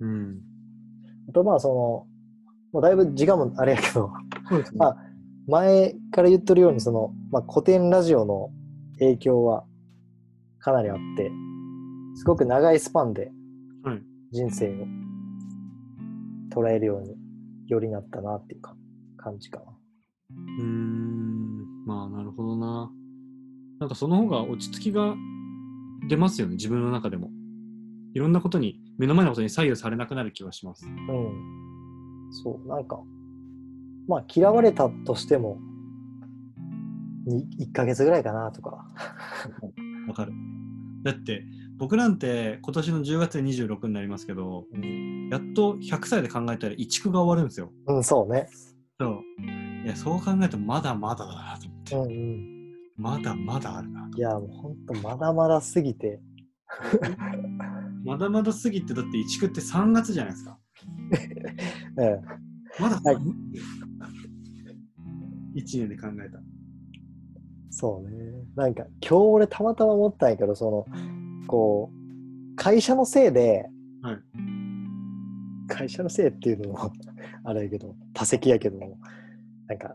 [0.00, 0.40] うん。
[1.28, 1.74] あとまあその、
[2.72, 4.64] もうだいぶ時間もあれやけど、ね。
[4.76, 4.96] まあ
[5.46, 8.50] 前から言ってるようにその、まあ、古典ラジオの
[8.98, 9.64] 影響は
[10.58, 11.30] かなりあって、
[12.16, 13.30] すごく長いスパンで
[13.82, 14.86] はい人生を
[16.54, 17.16] 捉えるように
[17.66, 18.76] よりなったなっていうか
[19.16, 19.64] 感じかな。
[20.58, 21.28] うーん。
[21.88, 22.90] まあ、なるほどな。
[23.80, 25.14] なんかその方が落ち着きが
[26.06, 27.30] 出ますよね、自分の中でも。
[28.12, 30.86] いろんなことに、目の前のことに左右されなくなる気がします。
[30.86, 32.28] うん。
[32.30, 33.00] そう、なんか、
[34.08, 35.58] まあ嫌われたとしても、
[37.26, 38.84] に1ヶ月ぐらいかなとか。
[40.08, 40.32] わかる。
[41.04, 41.44] だって、
[41.78, 47.70] 僕なんて今年の10月で26になりますけど、うん、やっと100歳で考えたら移築が終わるんですよ。
[47.86, 48.48] うん、そうね。
[48.98, 49.22] そう。
[49.84, 51.94] いや、そう考えるとまだまだだなと思って。
[51.94, 52.58] うんうん。
[52.96, 54.18] まだまだあるなと。
[54.18, 56.20] いや、もうほんとまだまだすぎて、
[58.04, 60.58] まだまだすぎて、だって移築って3月じゃないですか。
[61.96, 62.20] う ん。
[62.80, 63.16] まだはい
[65.54, 66.40] 31年で考えた。
[67.70, 68.16] そうね。
[68.56, 70.86] なんか、今日俺たまたま思ったんやけど、その、
[71.46, 73.68] こう、会社のせいで、
[74.02, 74.18] はい
[75.68, 76.92] 会社のせいっていうのも、
[77.44, 78.98] あれやけど、多席やけども、
[79.66, 79.94] なんか、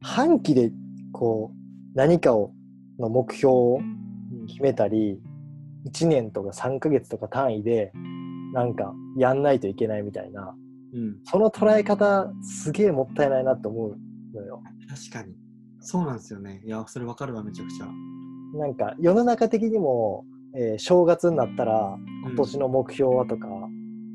[0.00, 0.72] 半期で、
[1.12, 2.54] こう、何かを、
[2.98, 3.80] の目標を
[4.48, 5.20] 決めたり、
[5.86, 7.92] 1年とか3ヶ月とか単位で、
[8.52, 10.54] なんか、やんないといけないみたいな、
[10.92, 11.16] うん。
[11.24, 13.96] その捉え方、すげえもったいないなって思う
[14.34, 14.62] のよ。
[14.88, 15.34] 確かに。
[15.80, 16.60] そうなんですよね。
[16.64, 17.86] いや、それわかるわ、めちゃくちゃ。
[18.52, 20.24] なんか世の中的にも、
[20.54, 23.46] えー正月になったら今年の目標はとか、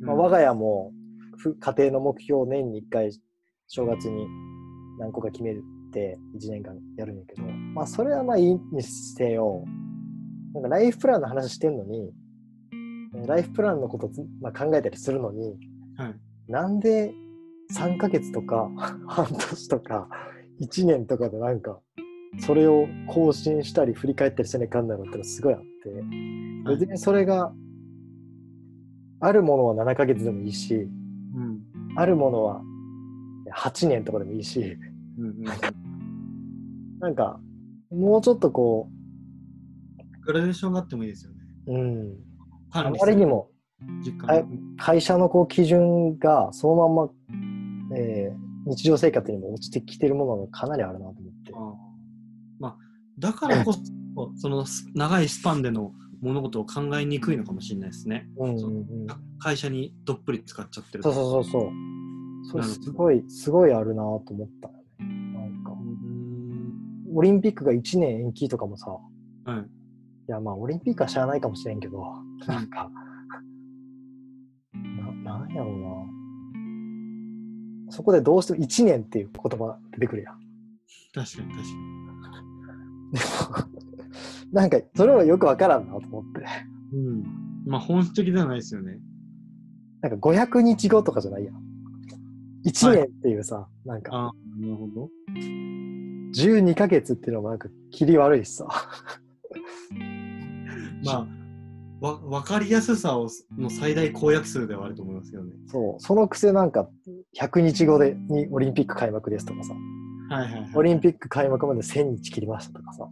[0.02, 0.92] まあ、我が家も
[1.38, 3.12] ふ家庭の目標を年に1回
[3.68, 4.28] 正月に
[5.00, 5.56] 何個か決め
[5.94, 7.44] て1年間やるんやけど
[7.74, 9.64] まあそれはまあいいにしてよ
[10.56, 12.12] なんかライフプランの話してんのに
[13.28, 14.10] ライフプランのこと、
[14.42, 15.58] まあ、考えたりするのに、
[15.98, 16.16] はい。
[16.48, 17.14] なんで
[17.74, 18.70] 3ヶ月とか
[19.08, 20.08] 半年とか
[20.62, 21.80] 1年とかでなんか
[22.40, 27.52] それを更新したり振り返ったりせなきゃいかんないのってのすごいあってはい別にそれが
[29.22, 31.62] あるものは7ヶ月でもいいしうん。
[31.98, 32.62] あるものは
[33.58, 34.78] 8年とかでもいいし
[35.18, 35.44] うんうん。
[37.00, 37.40] なんか
[37.92, 38.90] もうちょっとこ
[40.26, 41.38] グラデーションがあってもいいですよね。
[41.68, 42.16] う、うん、
[42.72, 43.50] あまりにも
[44.78, 47.10] 会社のこう基準がそのまんま、
[47.96, 51.54] えー日常生活にも落ちてきてるものがかなりあるなと思って。
[51.54, 51.74] あー
[52.60, 52.78] まあ、
[53.20, 53.80] だからこそ、
[54.38, 58.28] そのす長いスパンでの物事を考えにくいのかもしれないですね。
[58.38, 58.86] うんうんそううん
[59.38, 61.14] 会社にどっぷり使っちゃってると。
[61.14, 61.72] そうそうそうそう。
[62.46, 65.34] それすごい、すごいあるなと思ったよね。
[65.34, 68.90] なんか、うんオリンピックが1年延期とかもさ、
[69.46, 69.66] はい。
[70.28, 72.04] いやまあオリンピックは知らないかもしれんけど、
[72.48, 72.90] なんか、
[75.24, 75.78] な、なんやろう
[77.88, 77.92] な。
[77.92, 80.40] そこでどうしても1年っていう言葉出てくるやん。
[81.14, 81.66] 確かに確か
[83.14, 86.40] でも、なんか、それはよくわからんなと思って。
[86.92, 87.00] に。
[87.00, 87.24] うん。
[87.66, 88.98] まあ本質的ではないですよね。
[90.02, 91.56] なんか500日後とかじゃないやん。
[92.66, 95.10] 1年っていうさ、なんか、ああ、なるほど。
[96.36, 98.68] 12ヶ月っていうのもなんか、切り悪いしさ。
[101.06, 101.28] ま
[102.02, 105.54] あ、わ分かりやすさをの最大公約数ではあると思いますけどね。
[105.68, 106.90] そう、そのくせなんか、
[107.40, 109.74] 100日後でにオリンピック開幕ですとかさ、
[110.30, 110.72] はいはいはい。
[110.76, 113.08] オリンピック開幕まで1000日切りましたとかさ、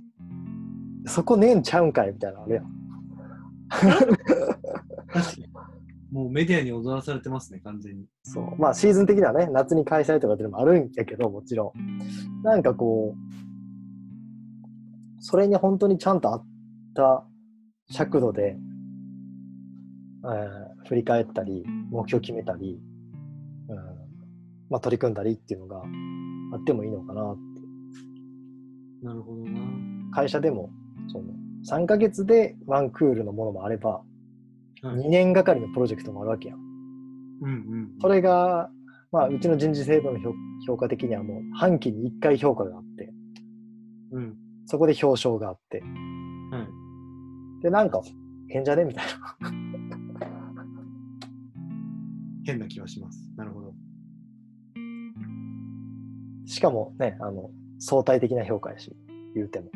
[1.05, 2.65] そこねえんちゃうんかいみたいなのあるやん。
[3.69, 3.91] 確
[5.11, 5.47] かに。
[6.11, 8.05] もうメディアに踊らされてますね、完全に。
[8.23, 8.55] そう。
[8.59, 12.43] まあシーズン的にはね、夏に開催とかっていうのもあるんやけど、もちろん。
[12.43, 13.17] なんかこう、
[15.19, 16.45] それに本当にちゃんと合っ
[16.93, 17.25] た
[17.93, 18.57] 尺度で、
[20.25, 22.77] えー振り返ったり、目標決めたり、
[23.69, 23.75] うん
[24.69, 29.05] まあ、取り組んだりっていうのがあってもいいのかなって。
[29.05, 29.61] なるほどな。
[30.13, 30.71] 会社でも、
[31.07, 31.25] その
[31.65, 34.03] 3ヶ月でワンクールのものもあれば、はい
[34.83, 36.59] 2年がかりのプロジェクトもあるわけやん。
[36.59, 37.89] うんうん。
[38.01, 38.69] それが、
[39.13, 40.33] まあ、うちの人事制度の評
[40.67, 43.13] 評価的にはもう半期に1回評価があって、
[44.11, 44.35] うん。
[44.65, 46.12] そこで表彰があって、はい。
[47.64, 48.01] で、なんか、
[48.49, 48.84] 変じゃね？
[48.84, 49.05] みたい
[49.41, 49.49] な。
[52.45, 53.32] 変な気はします。
[53.38, 53.74] なるほど。
[56.45, 57.49] しかもね、あの、
[57.80, 58.93] 相対的な評価やし、
[59.34, 59.68] 言うても。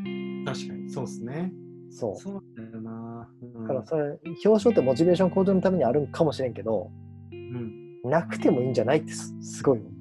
[0.46, 1.54] 確かに、そうですね。
[1.90, 2.16] そう。
[2.18, 3.30] そうだよな。
[3.42, 6.92] うんだからそれ、表彰ってモチベーション向上のためにあるんかもしれんけど、
[7.32, 8.02] うん。
[8.04, 9.92] なくてもいいんじゃないってすすごい思う。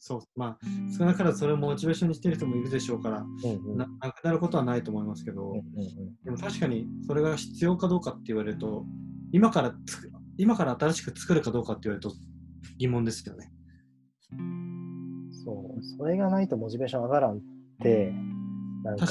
[0.00, 0.18] うん。
[0.18, 0.20] そう。
[0.36, 0.58] まあ、
[0.96, 5.64] 少なからずそれをモチベーションにしてる人もいるでしょうから、うんうんななくなることはないと思いますけど、うんうん
[6.24, 8.84] でも確かにそれが必要かどうかって言われると、
[9.32, 9.74] 今から
[10.38, 12.14] 今から新しく作るかどうかって言われると
[12.78, 13.52] 疑問ですよね。
[14.32, 14.70] うん
[15.44, 15.82] そう。
[15.98, 17.40] それがないとモチベーション上がらんっ
[17.82, 18.12] て、
[18.84, 19.06] なんか。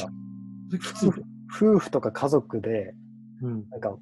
[1.51, 2.93] 夫婦とか家族で、
[3.41, 3.69] うん。
[3.69, 3.97] なんか、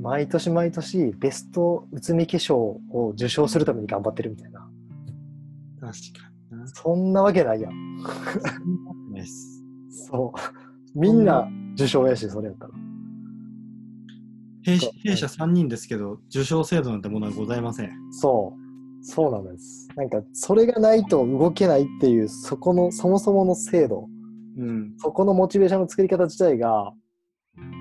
[0.00, 4.61] 毎年毎年ベスト内海化粧を受賞するために頑張ってるみたいな。
[5.92, 6.66] 確かにな。
[6.66, 7.72] そんなわけないやん。
[9.90, 10.32] そ
[10.94, 10.98] う。
[10.98, 12.70] みんな受賞やし、それやったら。
[14.64, 17.90] 弊弊社3人ですけど、受賞制度なんてものはございません。
[18.12, 19.04] そう。
[19.04, 19.88] そうなんです。
[19.96, 24.06] なんか、それがないと動けないっていう、そこの、そもそもの制度、
[24.56, 24.94] うん。
[24.98, 26.92] そこのモチベーションの作り方自体が、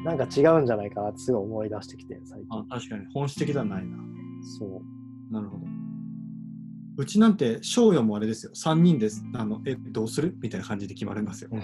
[0.03, 2.59] なんか違うんじゃないかなってすごい思い出してきて、最近。
[2.59, 3.97] あ確かに本質的ではないな。
[4.57, 5.33] そう。
[5.33, 5.70] なるほど。
[6.97, 8.51] うちなんて、賞与もあれですよ。
[8.53, 9.23] 3人です。
[9.33, 10.35] あの、え、どうする？
[10.41, 11.49] みたいな感じで決まりますよ。
[11.51, 11.57] な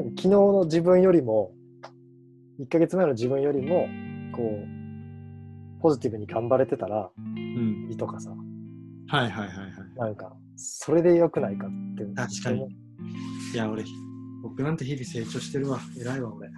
[0.00, 1.52] んか昨日の自分よりも、
[2.58, 3.86] 1ヶ月前の自分よりも、
[4.32, 4.66] こう、
[5.80, 7.86] ポジティブに頑張れてたらうん。
[7.90, 8.36] いいとかさ、は
[9.26, 9.72] いはいはいはい。
[9.96, 12.04] なんか、それで良くないかって。
[12.16, 12.66] 確かに。
[13.54, 13.84] いや、俺、
[14.42, 15.78] 僕なんて日々成長してるわ。
[16.00, 16.48] 偉いわ、俺。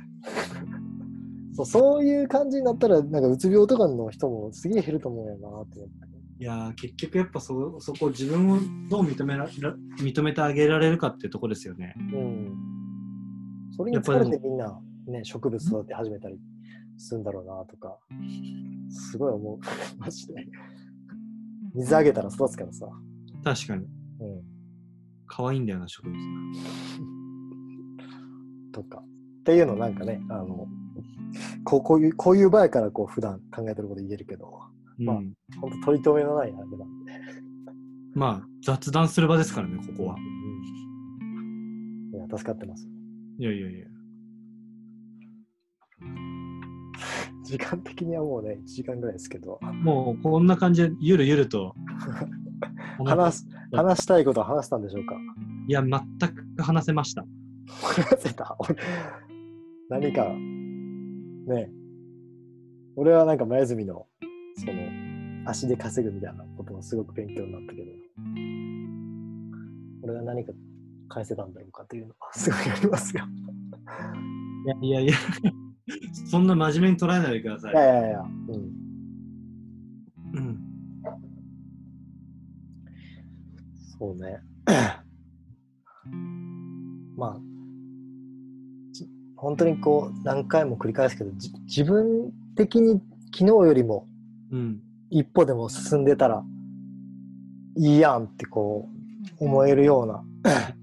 [1.59, 5.81] そうそういう感じになったら、なんかうつ病とかの人もすげえ減ると思うよなって。
[6.41, 9.51] いやー、結局やっぱそ、そこ自分をどう認めらら
[10.01, 11.95] 認めてあげられるかっていうところですよね。
[11.97, 12.55] うん。
[13.77, 16.39] それに疲れてみんな、ね、植物育て始めたり
[16.97, 17.99] するんだろうなとか、
[18.89, 19.59] すごい思う。
[19.99, 20.35] マジで。
[21.75, 22.87] 水あげたら育つからさ。
[23.43, 23.85] 確かに。
[23.85, 23.89] うん。
[25.27, 26.23] 可愛いんだよな、植物が。
[28.81, 29.03] とか。
[29.41, 30.69] っていうのなんかね、あの、
[31.65, 34.61] こうこういう、こういう場合からこう普段考えてること言えるけど、
[34.99, 35.33] まあうん。
[35.61, 36.77] 本当取り留めのないあれなんで。
[38.15, 40.15] まあ、雑談する場ですからね、ここは。
[40.15, 40.23] うん
[42.15, 42.89] いや、助かってます。
[43.39, 43.87] いやいやいや。
[47.45, 51.75] 時間的にはもうね、1時間ぐらいですけど、もうこんな感じでゆるゆると
[53.05, 55.17] 話す話したいことは話したんでしょうか？
[55.67, 56.01] いや、全
[56.57, 57.25] く話せました。
[57.69, 58.57] 話せた？
[58.59, 58.77] 俺
[59.89, 60.27] 何か、
[61.49, 61.71] ね
[62.97, 64.09] 俺はなんか前住の、
[64.57, 64.73] その、
[65.49, 67.87] 足で稼ぐみたいなことがすごく勉強になったけど、
[70.03, 70.53] 俺が何か
[71.09, 73.25] 返せたんだろうかっていうのはすごいありますよ。
[74.83, 75.15] いやいやいや、
[76.29, 77.73] そんな真面目に捉えないでください。
[77.73, 78.29] いやいやいや、うん。
[80.35, 80.59] うん、
[83.99, 84.41] そうね。
[87.17, 87.48] まあ、じ
[89.39, 93.01] 本当にこう何回も繰り返すけど、じ自分的に
[93.33, 94.07] 昨日よりも
[94.51, 94.81] うん、
[95.11, 96.43] 一歩でも進んでたら
[97.77, 98.89] いいやんってこ
[99.41, 100.25] う思えるような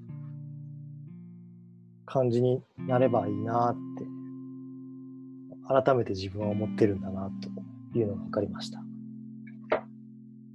[2.06, 4.06] 感じになればいいなって
[5.84, 7.30] 改めて自分は思ってるんだな
[7.92, 8.84] というのが分かりました。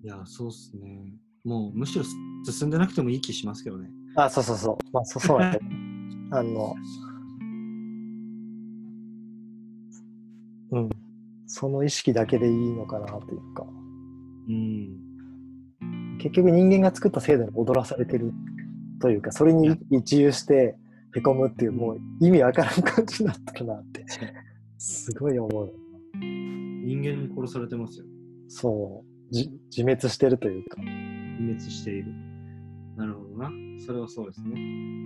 [0.03, 1.13] いや、そうっすね。
[1.45, 2.05] もうむしろ
[2.45, 3.91] 進んでなくてもいい気しますけどね。
[4.15, 4.93] あ、そうそうそう。
[4.93, 5.65] まあ、そそうなんだよ。
[6.33, 6.75] あの、
[10.73, 10.91] うん。
[11.47, 13.67] その意識だけでいいのかなというか、
[14.49, 15.11] うん。
[16.19, 18.33] 結局人間が作った制度に踊らされてる
[19.01, 20.77] というか、それに一遊して
[21.17, 24.05] へこむっていう、もう意味わからん感じになってるなって、
[24.79, 25.73] すごい思う。
[26.21, 28.05] 人間に殺されてますよ。
[28.49, 29.35] そう。
[29.35, 30.81] じ自滅してるというか。
[30.81, 32.13] 自滅している。
[32.97, 33.51] なるほどな。
[33.85, 34.61] それはそうですね。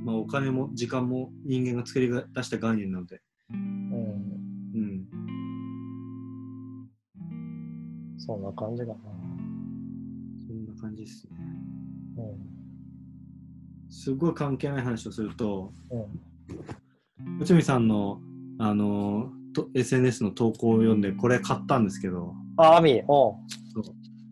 [0.05, 3.21] まあ、お金も時間も人間が作り出した概念なので。
[8.27, 8.95] そんな感じかな。
[10.47, 11.37] そんな感じですね。
[12.17, 13.93] うん。
[13.93, 15.99] すごい関係ない話をすると、う
[17.39, 17.41] ん。
[17.41, 18.21] 内海さんの、
[18.59, 23.05] あのと SNS の投稿を読んで、これ買ったんですけど、あ、アミ、う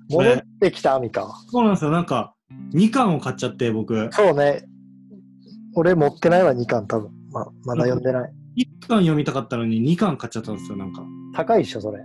[0.08, 1.42] 戻ってきたアミか。
[1.48, 1.90] そうなんですよ。
[1.90, 2.34] なんか、
[2.74, 4.08] 2巻を買っちゃって、僕。
[4.12, 4.64] そうね。
[5.74, 7.10] 俺持ってないわ、2巻多分。
[7.30, 8.32] ままだ読んでない。
[8.56, 11.02] 1巻読みたかったのに2巻買っちゃったんですよ、なんか。
[11.34, 12.02] 高いっしょ、それ。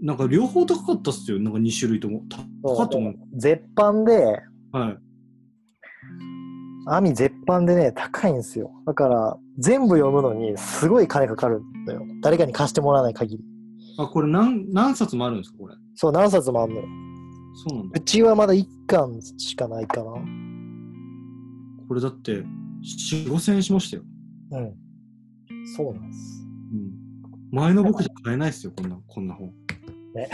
[0.00, 2.22] なんか両方高かったっすよ、なんか2種類とも。
[2.28, 3.14] た高かったと思う。
[3.34, 4.42] 絶版で、
[4.72, 4.98] はい。
[6.88, 8.70] アミ絶版でね、高いんですよ。
[8.86, 12.02] だから、全部読むのにすごい金かかるのよ。
[12.22, 13.44] 誰かに貸してもらわない限り。
[13.98, 15.74] あ、これ何何冊もあるんですか、これ？
[15.94, 16.82] そう、何冊もあんのよ。
[17.68, 18.04] そうなんだう。
[18.04, 20.12] ちはまだ1巻しかないかな。
[21.88, 22.44] これだって、4、
[23.32, 24.02] 5千円しましたよ。
[24.52, 24.74] うん。
[25.74, 26.46] そうなんです。
[26.72, 26.90] うん。
[27.50, 29.52] 前の僕じゃ買えないっすよ、こんな、こんな本。
[30.16, 30.28] ね。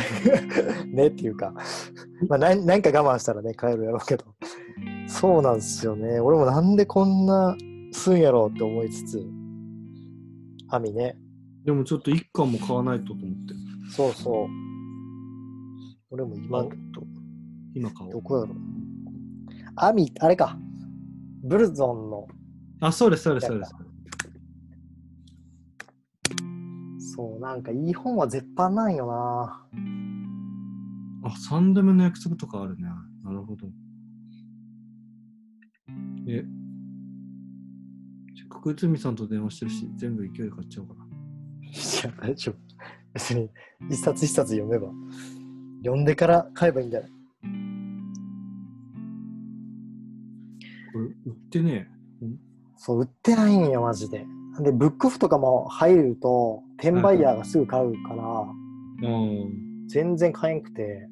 [0.93, 1.53] ねっていうか、
[2.29, 4.25] まあ、なんなんか我慢したらね、買えるやろうけど。
[5.07, 6.21] そうなんですよね。
[6.21, 7.57] 俺もなんでこんな
[7.93, 9.27] すんやろうって思いつつ、
[10.69, 11.19] アミね。
[11.65, 13.55] でもちょっと1巻も買わないとと思って。
[13.91, 14.47] そうそう。
[16.11, 16.67] 俺も今、あ
[17.75, 18.13] 今買おう。
[18.13, 18.55] どこやろ
[19.77, 20.59] アミ、あれか。
[21.45, 22.27] ブルゾンの、
[22.81, 23.75] あ、そうです、そうです、そうです。
[27.15, 29.67] そう、なんかいい本は絶版なんよな。
[31.25, 32.85] あ、3度目の約束とかあるね。
[33.23, 33.67] なるほど。
[36.27, 36.43] え、
[38.35, 41.05] せっかく内海さんと電話してるし、全部勢いで買っちゃおうかな。
[41.69, 41.71] い
[42.03, 42.57] や、大丈夫。
[43.13, 43.51] 別に、
[43.91, 44.89] 一冊一冊読めば。
[45.85, 47.11] 読んでから買えばいいんじゃない？
[50.95, 51.89] これ、売ってね
[52.23, 52.27] え。
[52.77, 54.27] そう、売ってないんよ、マジで。
[54.61, 59.87] で、ブックオフとかも入ると、転売ヤーがすぐ買うから、うん。
[59.87, 61.09] 全然買えんくて、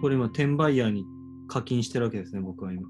[0.00, 1.04] これ今、転売ヤーに
[1.48, 2.82] 課金してるわけですね、僕は今。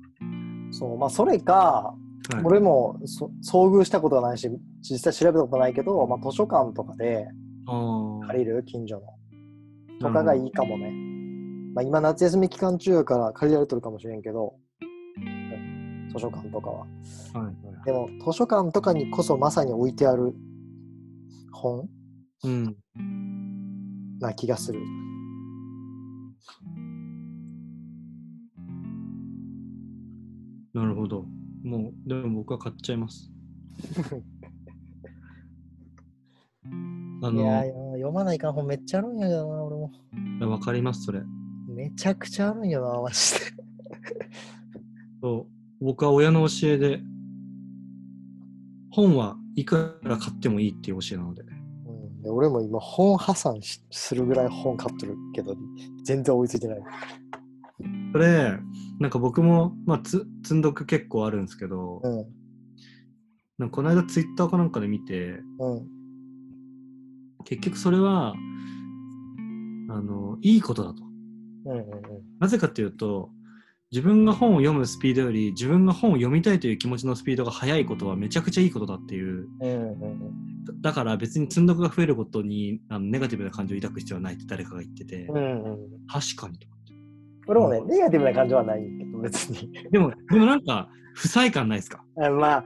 [0.71, 4.51] そう、まあ、それか、はい、俺もそ遭遇したことがないし、
[4.83, 7.27] 実際調べたことないけど、まあ、図書館とかで。
[8.27, 9.03] 借りる、近所の。
[9.99, 10.93] とかがいいかもね。
[11.75, 14.57] まあ、今、夏休み期間中やから借りられてるかもしれんけど、
[16.15, 16.79] 図書館とかは。
[16.81, 16.87] は
[17.35, 17.55] いはい
[17.85, 20.35] でも、図書館とかにこそまさに置いてある
[21.53, 21.89] 本？
[22.45, 22.77] うん。
[24.21, 24.81] な気がする。
[30.73, 31.27] なるほど。
[31.63, 33.31] もう、でも僕は買っちゃいます。
[37.23, 39.91] あいやいの、や、読まないかん本めっちゃあるんやけどな、俺も。
[40.51, 41.23] わかります、それ。
[41.69, 43.54] めちゃくちゃあるんやな、マジで。
[45.85, 47.01] 僕は親の教えで、
[48.91, 51.43] 本はいくら買ってもいいっていう教えなので。
[51.43, 55.55] うん、で俺も今本破産しするぐらい本買ってるけど、
[56.03, 56.79] 全然追いついてない。
[58.13, 58.59] それ、
[58.99, 62.27] なんか僕も、まあ、つ積んどく結構あるんですけど、うん。
[63.59, 65.87] なんかこの間ツイッターかなんかで見て、うん。
[67.45, 68.35] 結局それは、
[69.91, 71.05] あの、いいことだと。
[71.67, 71.91] うんうんうん。
[72.41, 73.31] なぜかというと、
[73.95, 79.47] 自分が本を読むスピードより自分が本を読みたいという気持ちのスピードが速いことはめちゃくちゃいいことだっていう。
[79.61, 80.19] うんうん
[80.65, 85.37] だだから別に積んどくが増えることにあのネガティブな感情を抱く必要はないって誰かが言ってて、うん。
[85.37, 85.43] うん。
[85.43, 85.79] うん。
[86.09, 86.93] 確かにと思って。
[87.47, 89.71] 俺もね、ネガティブな感情はないけど、別に。
[89.93, 92.03] でもでもなんか不細感ないですか？
[92.19, 92.65] あまあ、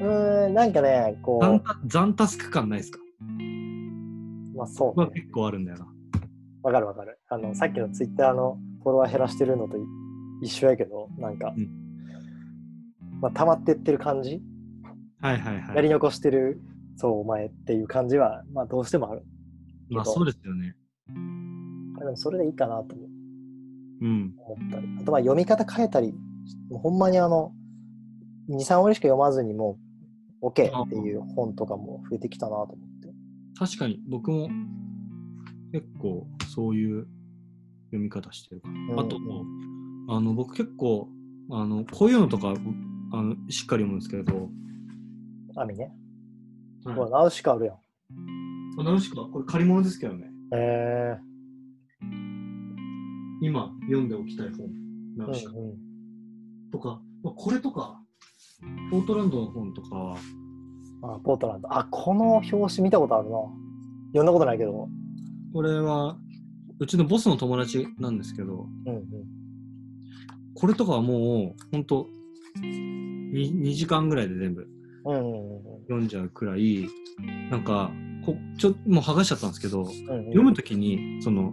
[0.00, 2.98] うーん、なんかね、こ残タ残タスク感ないですか？
[3.28, 5.86] う、まあそうね、は結構あるんだよな。
[6.62, 7.18] わかるわかる。
[7.28, 9.76] あの、さっきのツイッターのフォロワー減らしてるのと
[10.40, 11.68] 一緒やけど、なんか、うん。
[13.20, 14.42] まあ、溜まってってる感じ、
[15.20, 15.76] はいはいはい。
[15.76, 16.60] やり残してる、
[16.96, 19.22] そう、お前っていう感じは、まあ、どうしてもある。
[19.90, 20.76] まあそうですよね。
[21.98, 22.94] でも、それでいいかなと
[24.00, 24.06] う。
[24.06, 24.34] ん。
[24.38, 24.88] 思ったり。
[25.00, 26.12] あと、まあ、読み方変えたり、
[26.70, 27.52] もうほんまにあの、
[28.48, 29.78] 2、3割しか読まずにも
[30.42, 33.08] う、OK っていう本とかも増えてきたなと思って。
[33.58, 34.48] 確かに僕も
[35.72, 37.06] 結構そういう
[37.88, 39.18] 読み方してるかうんらあと
[40.12, 41.08] あの僕結構
[41.50, 42.54] あのこういうのとか
[43.12, 44.50] あのしっかり読むんですけど、
[45.56, 45.92] アミね。
[46.84, 47.76] はいほら、ナウシカあるやん。
[48.80, 49.16] あナウシカ？
[49.16, 51.16] これ借り物ですけどねえ
[53.40, 54.68] 今読んでおきたい本
[55.16, 55.76] ナー、ウシカうんうん。
[56.72, 58.00] とか、まあこれとか
[58.90, 60.16] ポートランドの本とか
[61.02, 61.72] あ、ポートランド。
[61.72, 63.36] あ、この表紙見たことあるな。
[64.08, 64.88] 読んだことないけど。
[65.52, 66.16] これは
[66.80, 69.04] うちのボスの友達なんですけどうんうん。
[70.54, 72.06] これとかはもうほんと
[72.62, 74.66] 2, 2時間ぐらいで全部
[75.88, 76.88] 読んじゃうくらい
[77.50, 77.90] なんか
[78.24, 79.86] こちょもう剥がしちゃったんですけど。
[79.86, 81.52] 読むときにその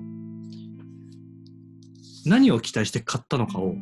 [2.26, 3.76] 何を期待して買ったのかを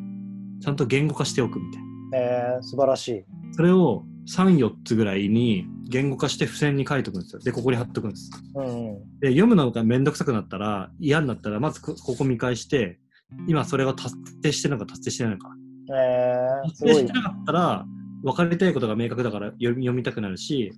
[0.61, 1.85] ちゃんと言語化しておくみたいな
[2.17, 3.25] えー、素晴らしい。
[3.53, 9.19] それを34つぐらいに言語化して付箋に書いておくんですよでここに貼っとくんですうんうん。
[9.19, 12.99] で読むのがめんどくさくなったら嫌になったらまずこここ見返して
[13.47, 15.49] 今それが達成してるのか達成してないのか。
[15.91, 17.85] えー、す達成してなかったら
[18.23, 20.71] 分かりたいことが明確だから読み読みたくなるし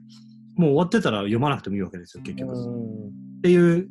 [0.56, 3.42] もう終わってたら読まなくてもいいわけですよ結局、っうん。
[3.42, 3.90] ていう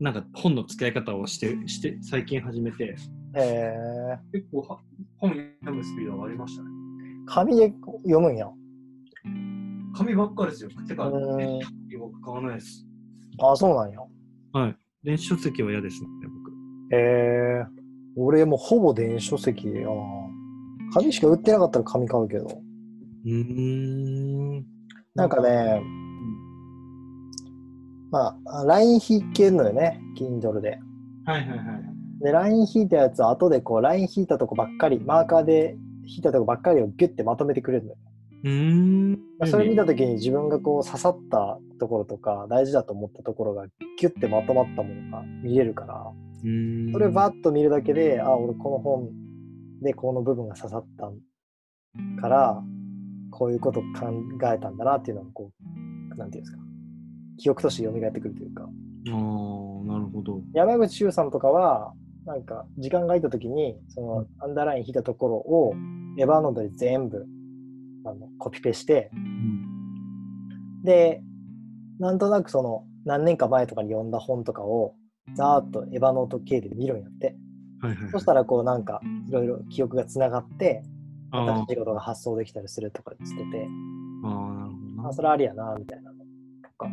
[0.00, 2.96] なんか本の付き合い方をしてして最近始めて
[3.34, 3.72] え
[4.32, 4.80] 結構は
[5.18, 6.68] 本読むスピードが上がりましたね。
[7.28, 7.72] ー、紙で
[8.04, 8.48] 読むんや。
[9.94, 10.70] 紙ばっかですよ。
[10.88, 11.36] てかうん。
[11.36, 12.86] 電子書籍僕買わないです。
[13.38, 14.00] あ、そうなんや。
[14.52, 14.76] はい。
[15.04, 16.96] 電子書籍は嫌ですね僕。
[16.96, 17.79] えー、
[18.22, 19.90] 俺もうほぼ電子書籍やな。
[20.92, 22.60] 紙しか売ってなかったら紙買うけど。
[23.24, 24.66] うーん
[25.14, 25.82] なんかね、
[28.10, 30.78] まあ、LINE 引けるのよね、Kindle で。
[31.24, 37.96] はいはいはいはいで、LINE 引いたやつを後でこう、LINE 引いたとこばっかり、マーカーで引いたとこばっかりをギュッてまとめてくれるのよ。
[38.44, 43.66] うーんまあそれ見たときに自分がこう刺さったところとか大事だと思ったところが
[43.98, 46.12] ギュッてまとまったものが見れるから、
[46.92, 49.10] それをバッと見るだけで、あ、俺この本
[49.82, 51.10] でこの部分が刺さった
[52.20, 52.62] から、
[53.30, 54.12] こういうこと考
[54.52, 55.50] えたんだなっていうのがこ
[56.14, 56.58] う、なんていうんですか、
[57.38, 58.62] 記憶として蘇ってくるというか。
[58.62, 59.14] ああ
[59.86, 60.40] なるほど。
[60.52, 61.94] 山口周さんとかは、
[62.26, 65.74] なんか時間が空いたときに、そのアンダーライン引いたところを
[66.18, 67.26] エヴァーノートで全部
[68.04, 70.82] あのコピペして、うん。
[70.84, 71.22] で、
[71.98, 74.94] なんとなくその何年か前とかに読んだ本とかを
[75.34, 77.36] ざーっとエヴァノート系で見るんやって。
[77.80, 80.82] はいはいはいそしたらこうなんかいろいろ記憶がつながって、
[81.30, 83.68] あ新しいことが発想できたりするとか言ってて、
[84.24, 86.18] あああなるほどなあ、それありやな、みたいなの
[86.62, 86.90] とか。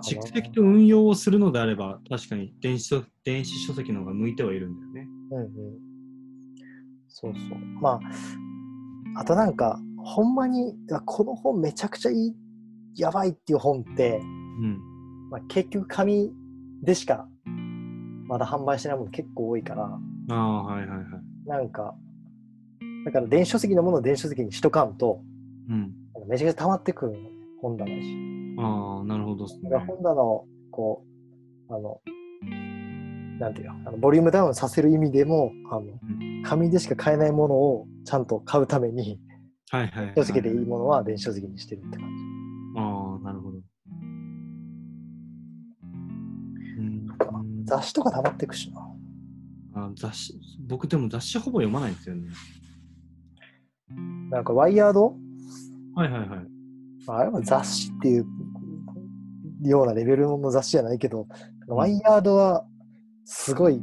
[0.00, 5.48] 蓄積と運用をするのであれば確かに電子書電子書籍の方が向いてはいるんだよねうんうん。
[7.08, 7.58] そうそう。
[7.80, 8.00] ま
[9.16, 12.34] あ、あとなんか、ほんまに、あこの本めちゃくちゃいい、
[12.96, 14.87] やばいっていう本って、うん
[15.30, 16.30] まあ、結局紙
[16.82, 17.28] でしか
[18.28, 19.84] まだ販売してないもの結構多いから、
[20.30, 21.48] ああはいはいはい。
[21.48, 21.94] なんか、
[23.06, 25.22] だから電子書籍のものを電子書籍にしとかんと、
[25.68, 25.94] うん。
[26.28, 27.30] めちゃくちゃ溜まってくるのよね、
[27.62, 28.56] 本棚に。
[28.58, 29.70] ああなるほどっすね。
[29.70, 31.04] だから本棚を、こ
[31.70, 32.00] う、あの、
[33.40, 36.42] なんていうの、あのボリュームダウンさせる意味でも、あの、うん。
[36.44, 39.18] 紙でしか買えないものをちゃんと買うために、
[39.70, 42.10] はいはいはい書籍でいいものは電子書籍にしてるって感あ
[47.68, 48.80] 雑誌とか溜まってくしな。
[49.74, 52.28] あ雑誌僕でも雑誌ほぼ読まないんですよね
[54.30, 55.14] なんか、ワイヤード？
[55.94, 56.40] はいはいはい
[57.06, 58.26] あれは雑誌っていう
[59.62, 61.26] ようなレベルの雑誌じゃないけど、
[61.66, 62.66] ワイヤードは
[63.24, 63.80] すごい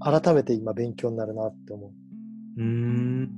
[0.00, 1.90] 改めて今勉強になるなって思う。
[2.60, 3.30] うーん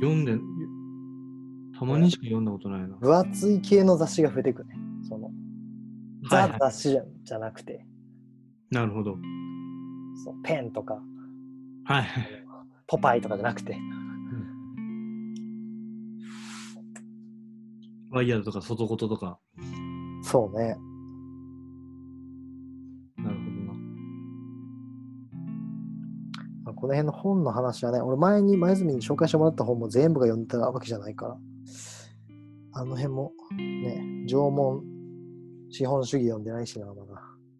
[0.00, 0.36] 読んで、
[1.78, 2.88] たまにしか読んだことないな。
[2.96, 4.74] 分厚い系の雑誌が増えていくね。
[5.08, 5.30] その、
[6.30, 7.84] ザ雑誌じゃじゃなくて、
[8.70, 9.16] なるほど。
[10.24, 11.02] そうペンとか、
[11.84, 12.06] はい。
[12.86, 13.76] ポパイとかじゃなくて、
[18.10, 19.38] ワイヤードとか外事とか。
[20.22, 20.76] そうね。
[23.16, 23.72] なるほどな。
[26.64, 31.36] まあこの辺の本の話はね、俺前に前住に紹介してもらった本も全部が読んでたわけじゃないから、
[32.74, 34.91] あの辺もね、縄文
[35.72, 37.00] 資本主義読んでないしな、まだ。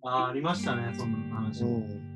[0.02, 1.64] ああ、ありましたね、そんな話。
[1.64, 2.12] うん。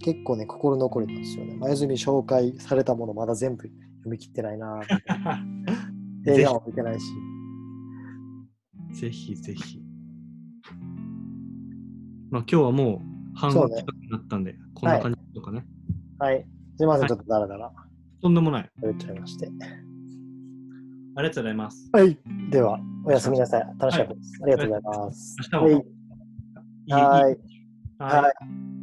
[0.00, 1.56] 結構ね、心残りなんですよね。
[1.56, 4.80] 前住紹介されたものまだ全部読み切ってないな。
[6.26, 7.06] 映画も見てないし。
[8.92, 9.82] ぜひぜひ。
[12.30, 13.02] まあ今日はも
[13.34, 15.66] う半そうね分近くになったんで、こんな感じとかね。
[16.18, 16.46] はい。
[16.76, 17.72] すいません、はいちょっとダラダラ
[18.22, 18.70] とんでもない。
[18.82, 19.50] 喋っちゃいまして。
[21.18, 21.90] ありがとうございます。
[21.92, 22.16] はい。
[22.48, 23.66] では、おやすみなさい。
[23.80, 24.38] 楽しかったです。
[24.40, 25.36] ありがとうございます。
[25.40, 25.74] 明日もはい。
[25.74, 27.32] いいはい。
[27.32, 27.38] いい
[27.98, 28.32] はい。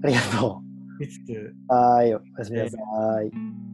[0.04, 0.62] ありがと
[1.00, 1.56] いつ。
[1.70, 2.14] はい。
[2.14, 2.78] おやすみなさ
[3.24, 3.65] い。